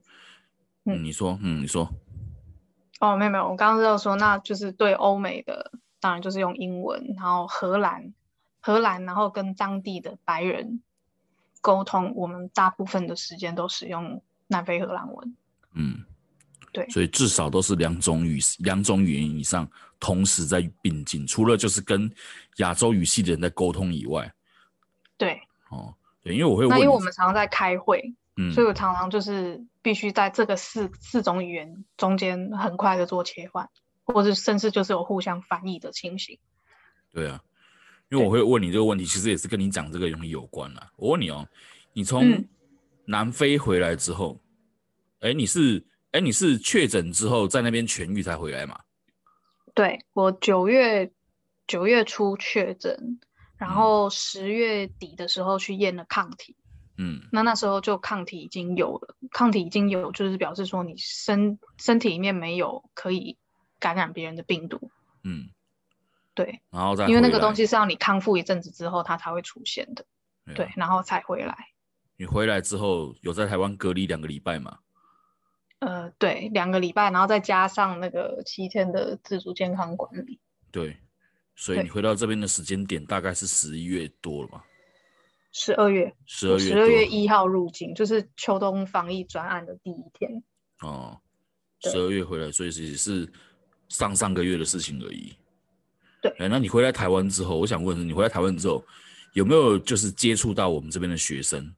[0.84, 1.88] 嗯，你说，嗯，你说。
[3.00, 8.12] 哦，没有没有，我刚刚是要说，那就是对欧美的，当然就是用英文，然后荷兰，
[8.60, 10.82] 荷兰，然后跟当地的白人
[11.60, 15.36] 沟通，我们大部分的时间都使用南非荷兰文。
[15.72, 16.04] 嗯，
[16.74, 19.66] 对，所以至少都是两种语两种语言以上
[20.00, 22.10] 同时在并进，除了就是跟
[22.56, 24.30] 亚洲语系的人在沟通以外。
[25.16, 28.14] 对，哦，对，因为我会问，那因为我们常常在开会。
[28.36, 33.70] 嗯，所以我常常就是必须在这个四四种语言中间很快的做切换，
[34.02, 36.36] 或者甚至就是有互相翻译的情形。
[37.12, 37.40] 对啊，
[38.08, 40.90] 因为我会问你这个问题，其实也是跟你讲这个东西有关啦。
[40.96, 41.46] 我问你哦，
[41.92, 42.44] 你从
[43.04, 44.40] 南非回来之后，
[45.20, 45.80] 哎、嗯，你是
[46.14, 48.78] 哎你是确诊之后在那边痊愈才回来吗？
[49.74, 51.10] 对，我九月
[51.66, 53.18] 九月初确诊，
[53.56, 56.54] 然后十月底的时候去验了抗体。
[56.96, 63.36] 嗯，那那时候就抗体已经有了，抗体已经有，就是表示说你身身体里面没有可以
[63.80, 64.92] 感染别人的病毒。
[65.24, 65.48] 嗯，
[66.34, 70.06] 对，然后再因为那个东西是要你康复一阵子之后它才会出现的，
[70.46, 71.56] 对，对，然后才回来。
[72.16, 74.78] 你回来之后有在台湾隔离两个礼拜吗？
[75.84, 80.40] 呃，对，两个礼拜，然后再加上那个七天的自主健康管理。
[80.70, 80.96] 对，
[81.54, 84.64] 所以你回到这边的时间点大概是十一月多了吧？
[85.52, 90.42] 十二月，十二月，十二月一号入境，就是秋冬防疫专案的第一天。
[90.80, 91.16] 哦，
[91.82, 93.30] 十二月回来，所以只是
[93.88, 95.32] 上上个月的事情而已。
[96.20, 98.84] 对，哎，那你回来台湾之后，我想问你，回来台湾之后
[99.34, 101.72] 有没有就是接触到我们这边的学生，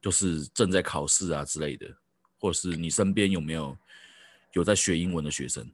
[0.00, 1.86] 就是正在考试啊之类的，
[2.44, 3.74] 或者是你身边有没有
[4.52, 5.66] 有在学英文的学生？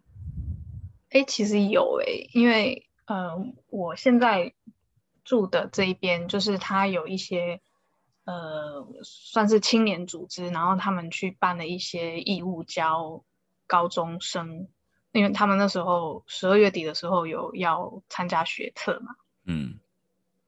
[1.08, 3.36] 哎，其实有哎，因为呃，
[3.70, 4.54] 我现在。
[5.22, 7.60] 住的这一边，就是他有一些，
[8.24, 13.22] 呃，算是青年组织，然后他们去办了一些义务教
[13.68, 14.66] 高中生，
[15.12, 19.78] 因为他们那时候十二月底的时候有要参加学测嘛，嗯，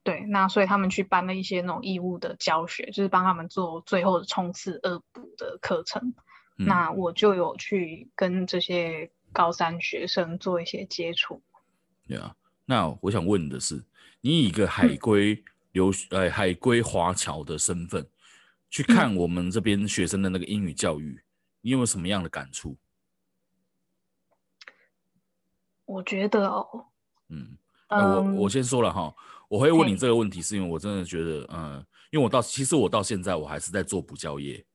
[0.03, 6.13] 对，那所以他们去办了一些那种义务的教学，就是帮他们做最后的冲刺恶补的课程，
[6.57, 11.41] 嗯，那我就有去跟这些高三学生做一些接触。
[12.05, 12.35] 对啊，
[12.65, 13.81] 那我想问的是，
[14.19, 18.05] 你以一个海归留呃海归华侨的身份
[18.69, 21.23] 去看我们这边学生的那个英语教育，
[21.61, 22.75] 你有没有什么样的感触？
[25.85, 26.87] 我觉得哦，
[27.29, 27.57] 嗯，
[27.97, 29.13] 那我我先说了哈，
[29.49, 34.65] 我会问你这个问题，是因为我真的觉得，嗯，因为我到其实我到现在我还是在做补教业，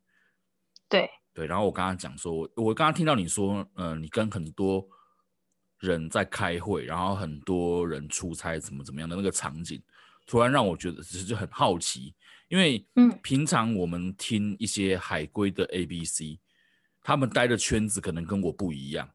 [0.89, 1.09] 对。
[1.35, 4.85] 对，然后我刚刚讲说，我我刚刚听到你说，嗯，你跟很多
[5.79, 9.81] 人在开会，然后很多人出差，怎么怎么样的那个场景，
[10.27, 12.13] 突然让我觉得其实就很好奇，
[12.49, 16.41] 因为嗯，平常我们听一些海归的 ABC，
[17.03, 19.09] 他们待的圈子可能跟我不一样。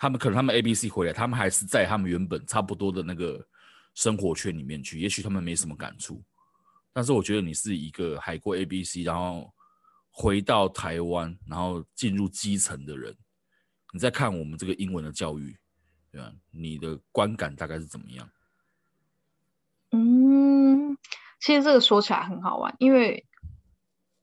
[0.00, 3.46] 他们可能他们 A B C 回来，他们还是在他们原本差不多的那个
[3.94, 6.22] 生活圈里面去，也许他们没什么感触。
[6.90, 9.52] 但是我觉得你是一个海过 A B C，然后
[10.10, 13.14] 回到台湾，然后进入基层的人，
[13.92, 15.54] 你在看我们这个英文的教育，
[16.10, 16.32] 对吧？
[16.50, 18.26] 你的观感大概是怎么样？
[19.90, 20.96] 嗯，
[21.42, 23.26] 其实这个说起来很好玩，因为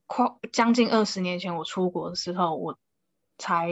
[0.08, 2.80] 快将近二十年前我出国的时候，我
[3.38, 3.70] 才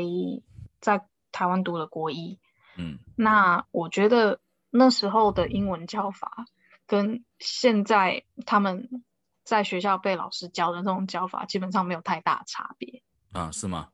[0.79, 1.03] 在。
[1.35, 2.39] 台湾读了国一，
[2.77, 6.45] 嗯，那我觉得那时候的英文教法
[6.87, 9.03] 跟现在他们
[9.43, 13.51] 在学校被老师教的这种教法基本上没有太大差别啊？
[13.51, 13.89] 是吗？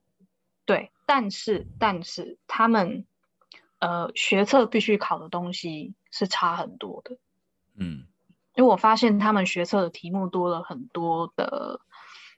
[0.66, 3.08] 对，但是但是他们
[3.80, 7.18] 呃学测必须考的东西是差很多的，
[7.74, 8.06] 嗯，
[8.54, 11.82] 因为我发现他们学测的题目多了很多的，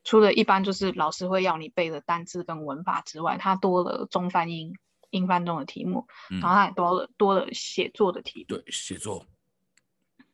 [0.05, 4.77] 除了一般就是老师会要你背的单字跟文法之外，它多了中翻英。
[5.13, 6.07] 英翻中的题目，
[6.41, 8.57] 然后还多了、嗯、多了写作的题目。
[8.57, 9.25] 对，写作。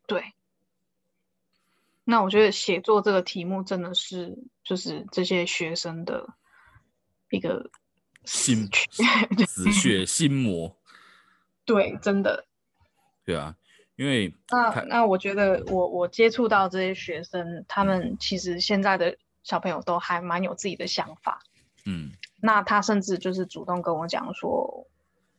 [0.08, 0.34] 对。
[2.06, 6.28] 那我觉得写作这个题目真的是，就是这些学生的
[7.30, 7.70] 一个
[8.26, 8.68] 心
[9.46, 10.76] 死血心魔。
[11.66, 12.48] 对，真的。
[13.26, 13.56] 对啊，
[13.96, 21.44] 因为那那我觉得我我接触到这些学生，他们其实现在的小朋友都还蛮有自己的想法。
[21.86, 22.12] 嗯。
[22.42, 24.88] 那他甚至就是主动跟我讲说，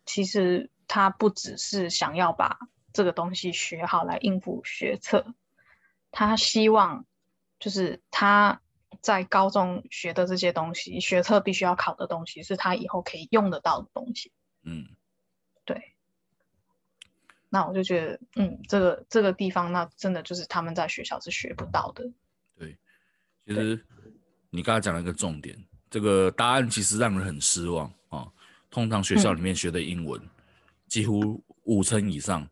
[0.04, 2.58] 其实他不只是想要把
[2.92, 5.34] 这个东西学好来应付学测，
[6.10, 7.06] 他希望
[7.58, 8.60] 就是他
[9.00, 14.32] 在高中学的这些东西，学测必须要考的东西，是他以后可以用得到的东西。
[14.62, 14.88] 嗯，
[15.64, 15.94] 对。
[17.48, 22.08] 那我就觉得，嗯，这个这个地方，那真的就是他们在学校是学不到的。
[22.56, 22.78] 对，
[23.44, 23.84] 其实
[24.50, 25.56] 你刚才讲了一个重点。
[25.90, 28.28] 这个答案其实让人很失望啊！
[28.70, 30.30] 通常学校里面学的英文，嗯、
[30.86, 32.48] 几乎五成以上，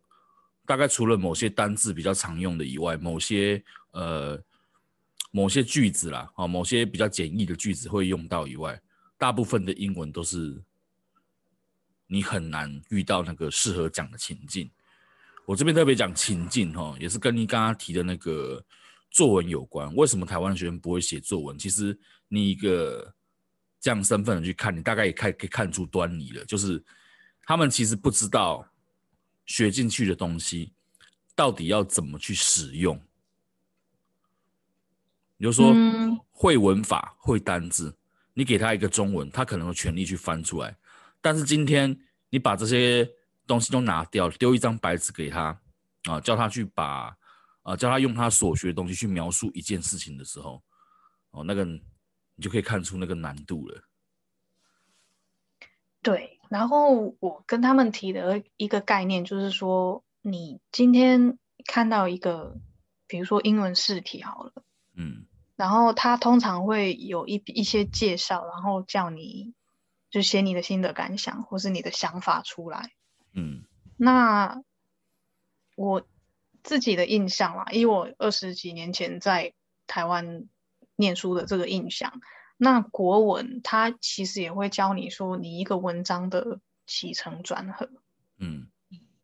[0.66, 4.36] 大概除了某些单字比较常用的以外，某些呃
[5.30, 8.76] 某些句子啦，啊，某些比较简易的句子会用到以外，
[9.16, 10.60] 大部分的英文都是
[12.08, 14.68] 你很难遇到那个适合讲的情境。
[15.46, 18.60] 我这边特别讲情境哈，也是跟你刚刚提的那个
[19.12, 19.94] 作文有关。
[19.94, 21.56] 为什么台湾学生不会写作文？
[21.56, 21.96] 其实
[22.26, 23.14] 你一个。
[23.80, 26.82] 这样身份的去看，你大概也看可以看出端倪了，就是
[27.44, 28.68] 他们其实不知道
[29.46, 30.72] 学进去的东西
[31.36, 33.00] 到底要怎么去使用。
[35.36, 35.72] 比如说
[36.32, 37.96] 会文法、会单字，
[38.34, 40.76] 你给他一个中文，他可能有权利去翻出来。
[41.20, 41.96] 但是今天
[42.30, 43.08] 你把这些
[43.46, 45.56] 东西都拿掉，丢一张白纸给他
[46.04, 47.16] 啊，叫他去把
[47.62, 50.60] 啊，叫他用他所学的东西去描述一件事情的时候，
[51.30, 51.64] 哦，那个。
[52.38, 53.82] 你就可以看出那个难度了。
[56.02, 62.56] 对，然后我跟他们提的一个概念就是说，你今天看到一个，
[63.08, 64.52] 比如说英文试题好了，
[64.94, 69.52] 嗯，然后他通常会有一一些介绍，然后叫你
[70.08, 72.92] 就写你的心得感想或是你的想法出来，
[73.32, 73.64] 嗯，
[73.96, 74.62] 那
[75.74, 76.06] 我
[76.62, 79.54] 自己的印象啦，以我二十几年前在
[79.88, 80.48] 台湾。
[80.98, 82.20] 念书的这个印象，
[82.56, 87.88] 那国文它其实也会教你说，你一个文章的起承转合，
[88.36, 88.66] 嗯，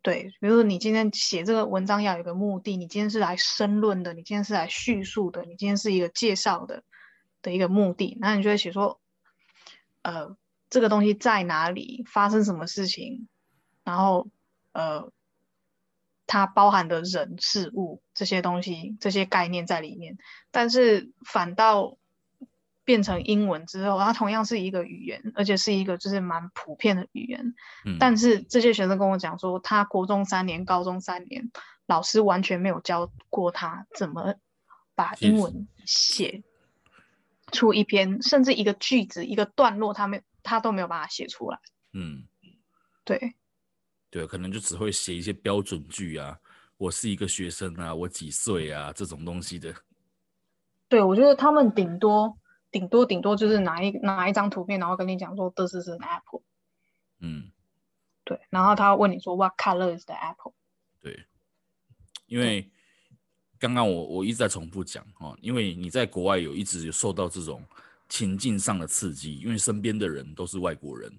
[0.02, 6.84] 对，比如说你今天写这个文章要有一个目的，你今天是来申论的，你今天是来叙述的，你今天是一个介绍的
[7.42, 9.00] 的一个目的，那你就会写说，
[10.02, 10.36] 呃，
[10.70, 13.26] 这个东西在哪里发生什么事情，
[13.82, 14.28] 然后
[14.72, 15.12] 呃。
[16.26, 20.16] 它包含的人事物这些东西，这些概念在里面，
[20.50, 21.96] 但是反倒
[22.84, 27.54] 变成英文之后，它同样是一个语言，而且是一个就是蛮普遍的语言。
[27.84, 27.96] 嗯。
[27.98, 31.50] 但是这些学生跟我讲说，他国中三年、高中三年，
[31.86, 34.34] 老师完全没有教过他怎么
[34.94, 36.42] 把英文写
[37.52, 41.58] 出一篇，甚至一个句子、一个段落，他没他都没有办法写出来。
[41.92, 42.24] 嗯，
[43.04, 43.34] 对。
[44.14, 46.38] 对，可能就只会写一些标准句啊，
[46.76, 49.74] 我是一个学生啊，我几岁啊这种东西的。
[50.88, 52.38] 对，我觉得他们顶多
[52.70, 56.42] 顶多顶多就是拿一拿一张图片，然后跟你讲说 This is an apple。
[57.18, 57.50] 嗯，
[58.22, 60.52] 对，然后他问你说 What color is the apple？
[61.00, 61.24] 对，
[62.26, 62.70] 因为
[63.58, 67.64] 刚刚我我一直在重复讲哦，因为你在国外有一直有受到这种
[68.08, 71.12] 情境上的刺激，因为身边的人都是外国人，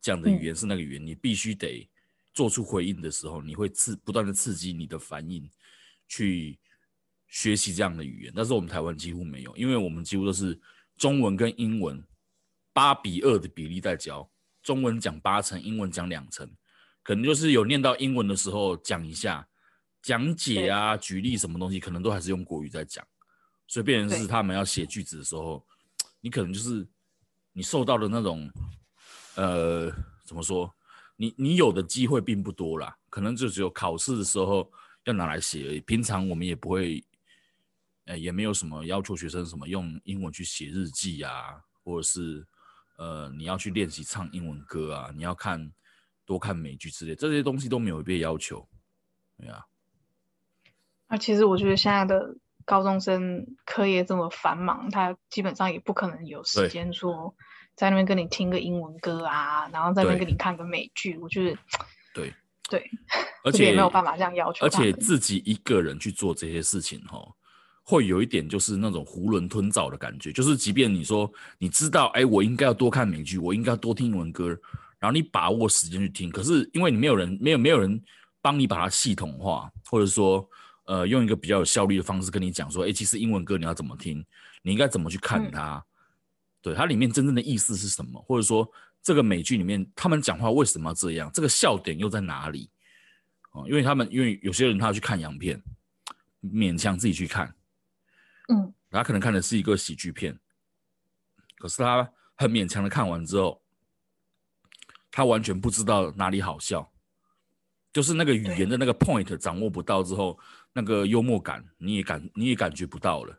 [0.00, 1.90] 讲的语言是那个语言，嗯、你必须得
[2.38, 5.50] 做出回应的时候，你会刺不断的刺激你的反应
[6.06, 6.58] 去。
[7.30, 10.58] 学习这样的语言，但是我们台湾几乎没有，因为我们几乎都是
[10.96, 12.02] 中文跟英文
[12.72, 14.26] 八比二的比例在教，
[14.62, 16.50] 中文讲八成，英文讲两成，
[17.02, 19.46] 可能就是有念到英文的时候讲一下
[20.00, 23.06] 讲解啊，举例什么东西，可能都还是用国语在讲，
[23.66, 25.62] 所以变成是他们要写句子的时候，
[26.22, 26.88] 你可能就是
[27.52, 28.50] 你受到的那种
[29.34, 29.92] 呃
[30.24, 30.74] 怎么说，
[31.18, 34.72] 你你有的机会并不多啦，可能就只有考试的时候
[35.04, 37.04] 要拿来写而已，平常我们也不会。
[38.10, 42.42] 呃，也没有什么要求学生什么用英文去写日记啊，或者是
[42.96, 45.70] 呃，你要去练习唱英文歌啊，你要看
[46.24, 48.66] 多看美剧之类，这些东西都没有被要求，
[49.36, 49.66] 对啊。
[51.06, 57.36] 那其实我觉得现在的高中生课业这么繁忙，他基本上也不可能有时间说
[57.78, 61.16] 在那边跟你听个英文歌啊，然后在那边跟你看个美剧。
[61.18, 61.56] 我觉得
[62.12, 62.34] 对
[62.68, 62.90] 对，
[63.44, 67.20] 而且也没有办法这样要求，而且自己一个人去做这些事情哈。
[67.84, 74.48] 会有一点就是那种囫囵吞枣的感觉，就是即便你说你知道，哎，我应该要多看美剧，我应该要多听英文歌，
[74.98, 77.98] 然后你把握时间去听，可是因为你没有人，没有没有人
[78.42, 80.46] 帮你把它系统化，或者说，
[80.84, 84.22] 呃，用一个比较有效率的方式跟你讲说，哎，其实英文歌你要怎么听，
[84.60, 85.82] 你应该怎么去看它，嗯、
[86.68, 88.70] 对它里面真正的意思是什么，或者说
[89.02, 92.70] 这个美剧里面他们讲话为什么要这样，这个笑点又在哪里？
[93.52, 95.62] 哦，因为他们因为有些人他要去看洋片，
[96.42, 97.54] 勉强自己去看。
[98.48, 100.38] 嗯，他可能看的是一个喜剧片，
[101.56, 103.62] 可是他很勉强的看完之后，
[105.10, 106.92] 他完全不知道哪里好笑，
[107.92, 110.38] 就是那个语言的那个 point 掌握不到之后，
[110.72, 113.38] 那个幽默感你也感你也感觉不到了，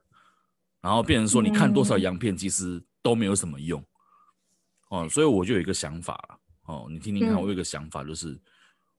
[0.81, 3.83] 然后变成说你看多少洋片其实都没有什么用，
[4.89, 8.39] 哦，所以我就有一个想法了，哦，你听听看，我有一个想法就是，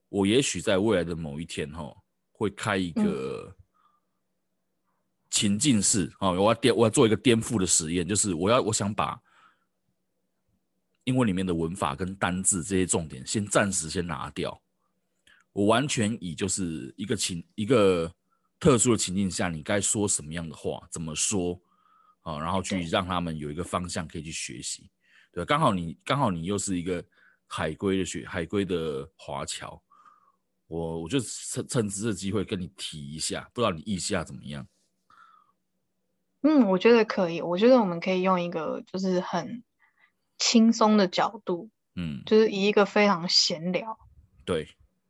[0.08, 1.94] 我也许在未来的某一天，哈，
[2.32, 3.56] 会开一个。
[5.32, 9.16] 情境式哦，我要颠，我要做一个颠覆的实验，就是我要，我想把
[11.04, 14.60] 英文里面的文法跟单字这些重点先暂时先拿掉，
[15.52, 18.12] 我完全以就是一个情一个
[18.58, 21.58] 特殊的情境下，你该说什么样的话，怎么说
[22.22, 24.90] 啊，然后去让他们有一个方向可以去学习，
[25.32, 27.04] 对，刚好你刚好你又是一个
[27.46, 29.80] 海归的学海归的华侨，
[30.66, 34.66] 我我就趁趁这个机会跟你提一下，不知道你意下怎么样？
[36.42, 37.40] 嗯，我觉得可以。
[37.42, 39.62] 我觉得我们可以用一个就是很
[40.38, 43.98] 轻松的角度，嗯，就是以一个非常闲聊，
[44.46, 44.66] 对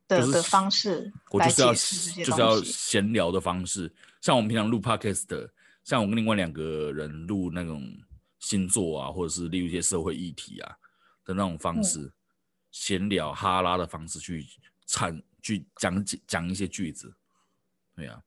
[0.09, 3.95] 的、就是、的方式来解释这些，就是要闲聊的方式。
[4.21, 5.49] 像我们平常录 podcast 的，
[5.85, 7.83] 像我跟另外两个人录那种
[8.39, 10.77] 星座啊，或者是例如一些社会议题啊
[11.25, 12.13] 的那种方式，嗯、
[12.71, 14.45] 闲聊哈拉的方式去
[14.87, 17.17] 产去讲解讲一些句子，
[17.95, 18.23] 对呀、啊。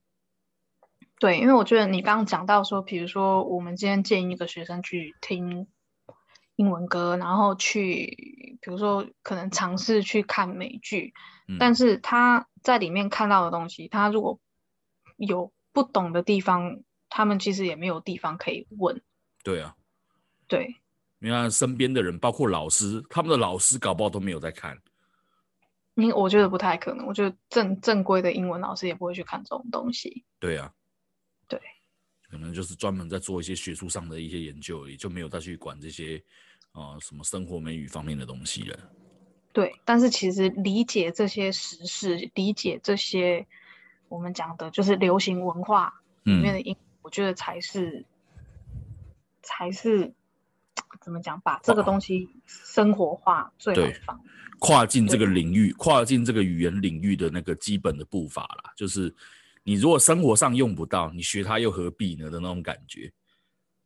[1.19, 5.67] 对，因为我觉得你刚刚讲到说，比如说我们今天建议一个学生去听
[6.55, 11.13] 英文歌，然后去，比如说可能尝试去看美剧，
[11.47, 14.39] 嗯，但是他在里面看到的东西，他如果
[15.15, 16.81] 有不懂的地方，
[17.15, 18.99] 他们其实也没有地方可以问。
[19.43, 19.75] 对啊，
[20.47, 20.75] 对，
[21.19, 24.81] 你看身边的人，包括老师，他们的老师搞不好都没有在看。
[25.93, 30.23] 你我觉得不太可能，我觉得正正规的英文老师也不会去看这种东西。
[30.39, 30.73] 对啊。
[31.47, 31.59] 对，
[32.31, 36.17] 可能就是专门在做一些学术上的一些研究而已，就没有再去管这些
[36.71, 38.79] 啊、呃、什么生活美语方面的东西了。
[39.51, 43.45] 对，但是其实理解这些时事，理解这些
[44.09, 45.93] 我们讲的就是流行文化
[46.23, 48.03] 里面的英、嗯，我觉得才是
[49.43, 50.11] 才是
[51.01, 54.23] 怎么讲，把这个东西生活化最好的方法，
[54.57, 59.15] 跨进这个领域，跨进这个语言领域的那个基本的步伐啦，就是。
[59.65, 63.09] 你如果生活上用不到，你学它又何必呢的那种感觉？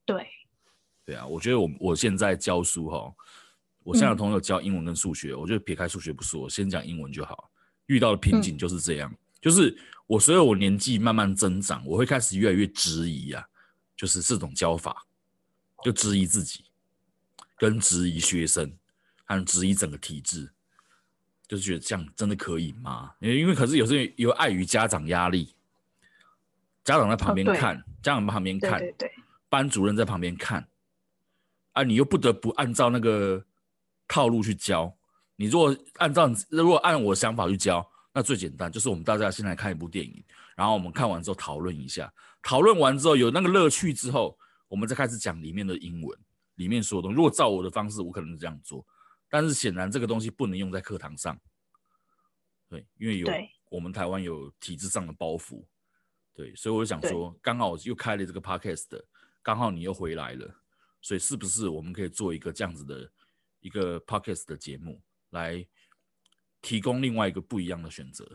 [0.07, 0.27] 对，
[1.05, 3.13] 对啊，我觉得我我现在教书哈，
[3.83, 7.51] 我现在有同学教英文跟数学，嗯，我觉得撇开数学不说，先讲英文就好。
[7.85, 13.45] 遇到的瓶颈就是这样，嗯，就是我随着我年纪慢慢增长，我会开始越来越质疑啊，
[13.95, 15.05] 就是这种教法，
[15.83, 16.65] 就质疑自己，
[17.57, 18.73] 跟质疑学生，
[19.25, 20.51] 和质疑整个体制。
[21.47, 23.13] 就是觉得这样真的可以吗？
[23.19, 25.55] 因为因为可是有时候有碍于家长压力，
[26.83, 29.11] 家长在旁边看，哦、家长在旁边看，对对对，
[29.47, 30.67] 班主任在旁边看，
[31.71, 33.45] 啊，你又不得不按照那个
[34.09, 34.93] 套路去教。
[35.37, 40.23] 你如果按照如果按我想法去教，那最简单就是我们大家先来看一部电影，
[40.55, 42.11] 然后我们看完之后讨论一下，
[42.41, 44.35] 讨论完之后有那个乐趣之后，
[44.67, 46.19] 我们再开始讲里面的英文，
[46.55, 47.15] 里面说的东西。
[47.15, 48.83] 如果照我的方式，我可能是这样做。
[49.29, 51.39] 但是显然这个东西不能用在课堂上，
[52.67, 53.27] 对，因为有
[53.69, 55.63] 我们台湾有体制上的包袱，
[56.33, 59.05] 对，所以我就想说，刚好又开了这个 podcast 的，
[59.43, 60.55] 刚好你又回来了，
[61.03, 63.07] 所以是不是我们可以做一个这样子的
[63.59, 64.99] 一个 podcast 的节目，
[65.29, 65.63] 来
[66.67, 68.25] 提供另外一个不一样的选择？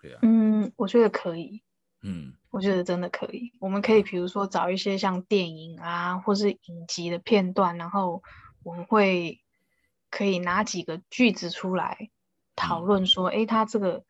[0.00, 1.62] 对啊，嗯，我觉得可以，
[2.02, 8.22] 嗯，我觉得真的可以，我们可以比如说找一些像电影啊，或是影集的片段，然后
[8.62, 9.40] 我们会。
[10.14, 12.10] 可以拿几个句子出来
[12.54, 14.04] 讨论，说，哎、嗯，他这个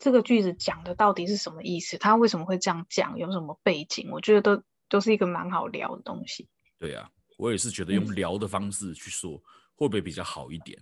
[0.00, 1.96] 这个句子讲的到底是什么意思？
[1.96, 3.16] 他为什么会这样讲？
[3.18, 4.10] 有什么背景？
[4.10, 6.48] 我觉得都都是一个蛮好聊的东西。
[6.76, 9.40] 对啊，我也是觉得用聊的方式去说，
[9.76, 10.76] 会不会比较好一点？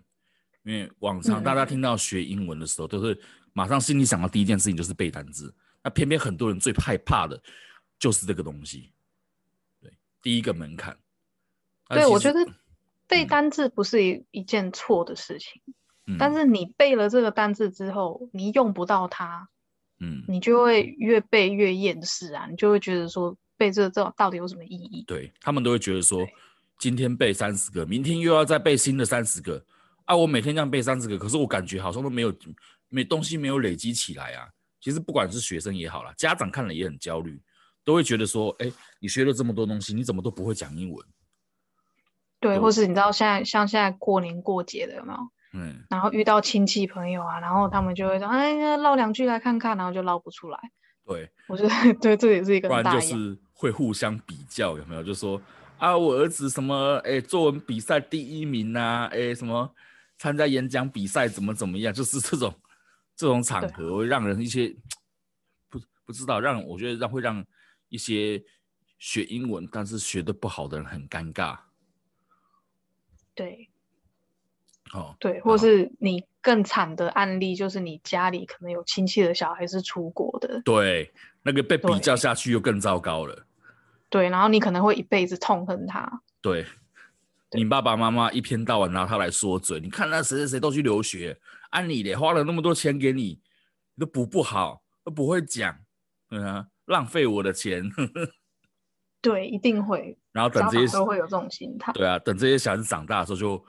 [0.64, 3.18] 嗯、因为往常大家听到学英文的时候，都是
[3.52, 7.40] 马上心里想到第一件事情就是背单字，那偏偏很多人最害怕的
[7.98, 8.92] 就是这个东西。
[9.80, 10.96] 对，第一个门槛。
[11.88, 12.46] 对，我觉得。
[13.08, 15.60] 背单字不是一一件错的事情，
[16.06, 19.46] 嗯，但是你背了这个单字之后，你用不到它，
[20.00, 25.04] 嗯，你就会越背越厌世啊，你就会觉得说背这这到底有什么意义？
[25.06, 26.26] 对，他们都会觉得说，
[26.78, 29.62] 今天背三十个，明天又要再背新的三十个，
[30.04, 32.34] 啊，我每天这样背三十个，可是我感觉好像都没有
[32.88, 34.48] 没东西没有累积起来啊。
[34.80, 37.40] 其实不管是学生也好啦，家长看了也很焦虑，
[37.84, 41.06] 都会觉得说，哎，你学了这么多东西，你怎么都不会讲英文？
[42.40, 45.18] 对，或是你知道现在像现在过年过节的有没有？
[45.54, 50.58] 嗯，然后遇到亲戚朋友啊，然后他们就会说，哎，唠两句来看看，然后就唠不出来。
[51.06, 52.82] 对，我觉得 对，这也是一个大。
[52.82, 55.02] 不然就是会互相比较，有没有？
[55.02, 55.40] 就说
[55.78, 59.72] 啊，我儿子什么，哎，作文比赛第一名啊，哎，什么
[60.22, 62.54] 参加演讲比赛怎么怎么样， 就是这种
[63.16, 64.72] 这种场合会让人一些
[65.68, 67.44] 不不知道，让我觉得让会让
[67.88, 68.40] 一些
[69.00, 71.58] 学英文但是学的不好的人很尴尬。
[73.34, 73.68] 对，
[74.92, 81.12] 哦，对，或是你更惨的案例，就是你家里可能有亲戚的小孩是出国的，对，
[81.42, 83.44] 那个被比较下去又更糟糕了。
[84.08, 86.22] 对，然后你可能会一辈子痛恨他。
[86.40, 86.64] 对，
[87.54, 91.38] 你爸爸妈妈一天到晚拿他来说嘴，你看那谁谁谁都去留学，
[91.70, 93.40] 按你的花了那么多钱给你，
[93.94, 95.78] 你都补不好，都不会讲，
[96.30, 97.90] 嗯啊，浪费我的钱。
[99.20, 100.18] 对，一定会。
[100.32, 101.92] 然后等这些都会有这种心态。
[101.92, 103.64] 对啊，等这些小孩子长大的时候就，就、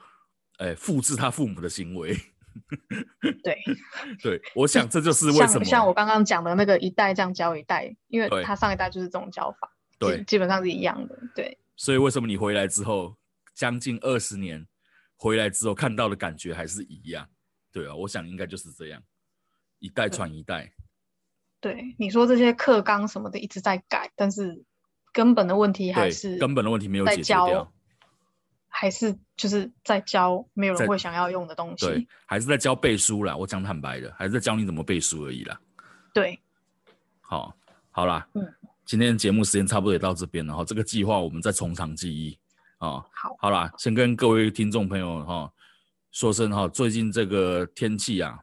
[0.58, 2.16] 欸，复制他父母的行为。
[3.42, 3.58] 对，
[4.22, 11.18] 对，我想这就是为什么像，像我刚刚讲的那个一代这样教一代，因为他上一代就是这种教法，对，基本上是一样的。
[11.34, 13.16] 对，所以为什么你回来之后，
[13.54, 14.66] 将近二十年
[15.16, 17.28] 回来之后看到的感觉还是一样？
[17.72, 19.02] 对啊，我想应该就是这样，
[19.78, 20.72] 一代传一代。
[21.60, 24.64] 对，你说这些课纲什么的一直在改，但是。
[25.14, 27.72] 根本的问题还是根本的问题没有解决掉，
[28.66, 33.36] 还是就是在教没有人会想要用的东西，对，还是在教背书啦。
[33.36, 35.56] 我讲坦白的，还是在教你怎么背书而已啦。
[36.12, 36.36] 对，
[37.20, 37.56] 好，
[37.92, 38.44] 好啦，嗯，
[38.84, 40.64] 今天的节目时间差不多也到这边了哈。
[40.64, 42.36] 这个计划我们再从长计议
[42.90, 43.04] 啊。
[43.12, 45.52] 好，好啦，先跟各位听众朋友哈
[46.10, 48.38] 说声哈，最近这个天气啊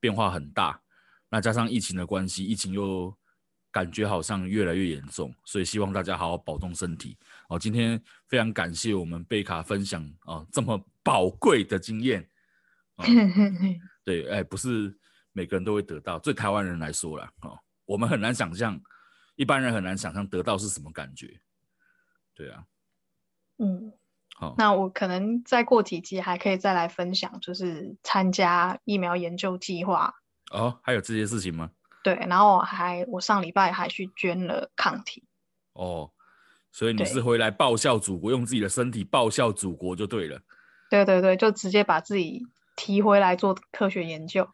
[0.00, 0.80] 变化很大，
[1.28, 3.16] 那加上疫情的关系，疫情又。
[3.70, 7.16] 感觉好像越来越严重，所以希望大家好好保重身体。
[7.50, 12.26] 哦，今天非常感谢我们贝卡分享哦这么宝贵的经验。
[12.96, 13.04] 哦、
[14.02, 14.98] 对，哎，不是
[15.32, 18.80] 每个人都会得到，对台湾人来说啦，哦，我们很难想象，
[19.36, 21.38] 一般人很难想象得到是什么感觉。
[22.34, 22.64] 对啊，
[23.58, 23.92] 嗯，
[24.36, 30.14] 好，那我可能再过几集还可以再来分享，就是参加疫苗研究计划。
[30.50, 31.70] 哦，还有这些事情吗？
[32.02, 35.24] 对，然后还我上礼拜还去捐了抗体。
[35.72, 36.10] 哦，
[36.72, 40.40] 所以你是回来报效祖国，用自己的身体报效祖国就对了。
[40.90, 42.40] 对对对，就直接把自己
[42.76, 44.48] 提回来做科学研究。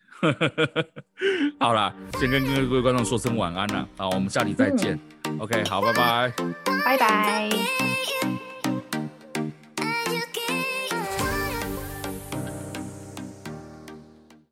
[1.61, 4.99] 好啦，先跟各位观众说声晚安了，好，我们下集再见。
[5.25, 6.33] 嗯、OK，好，拜拜。
[6.85, 8.54] 拜拜。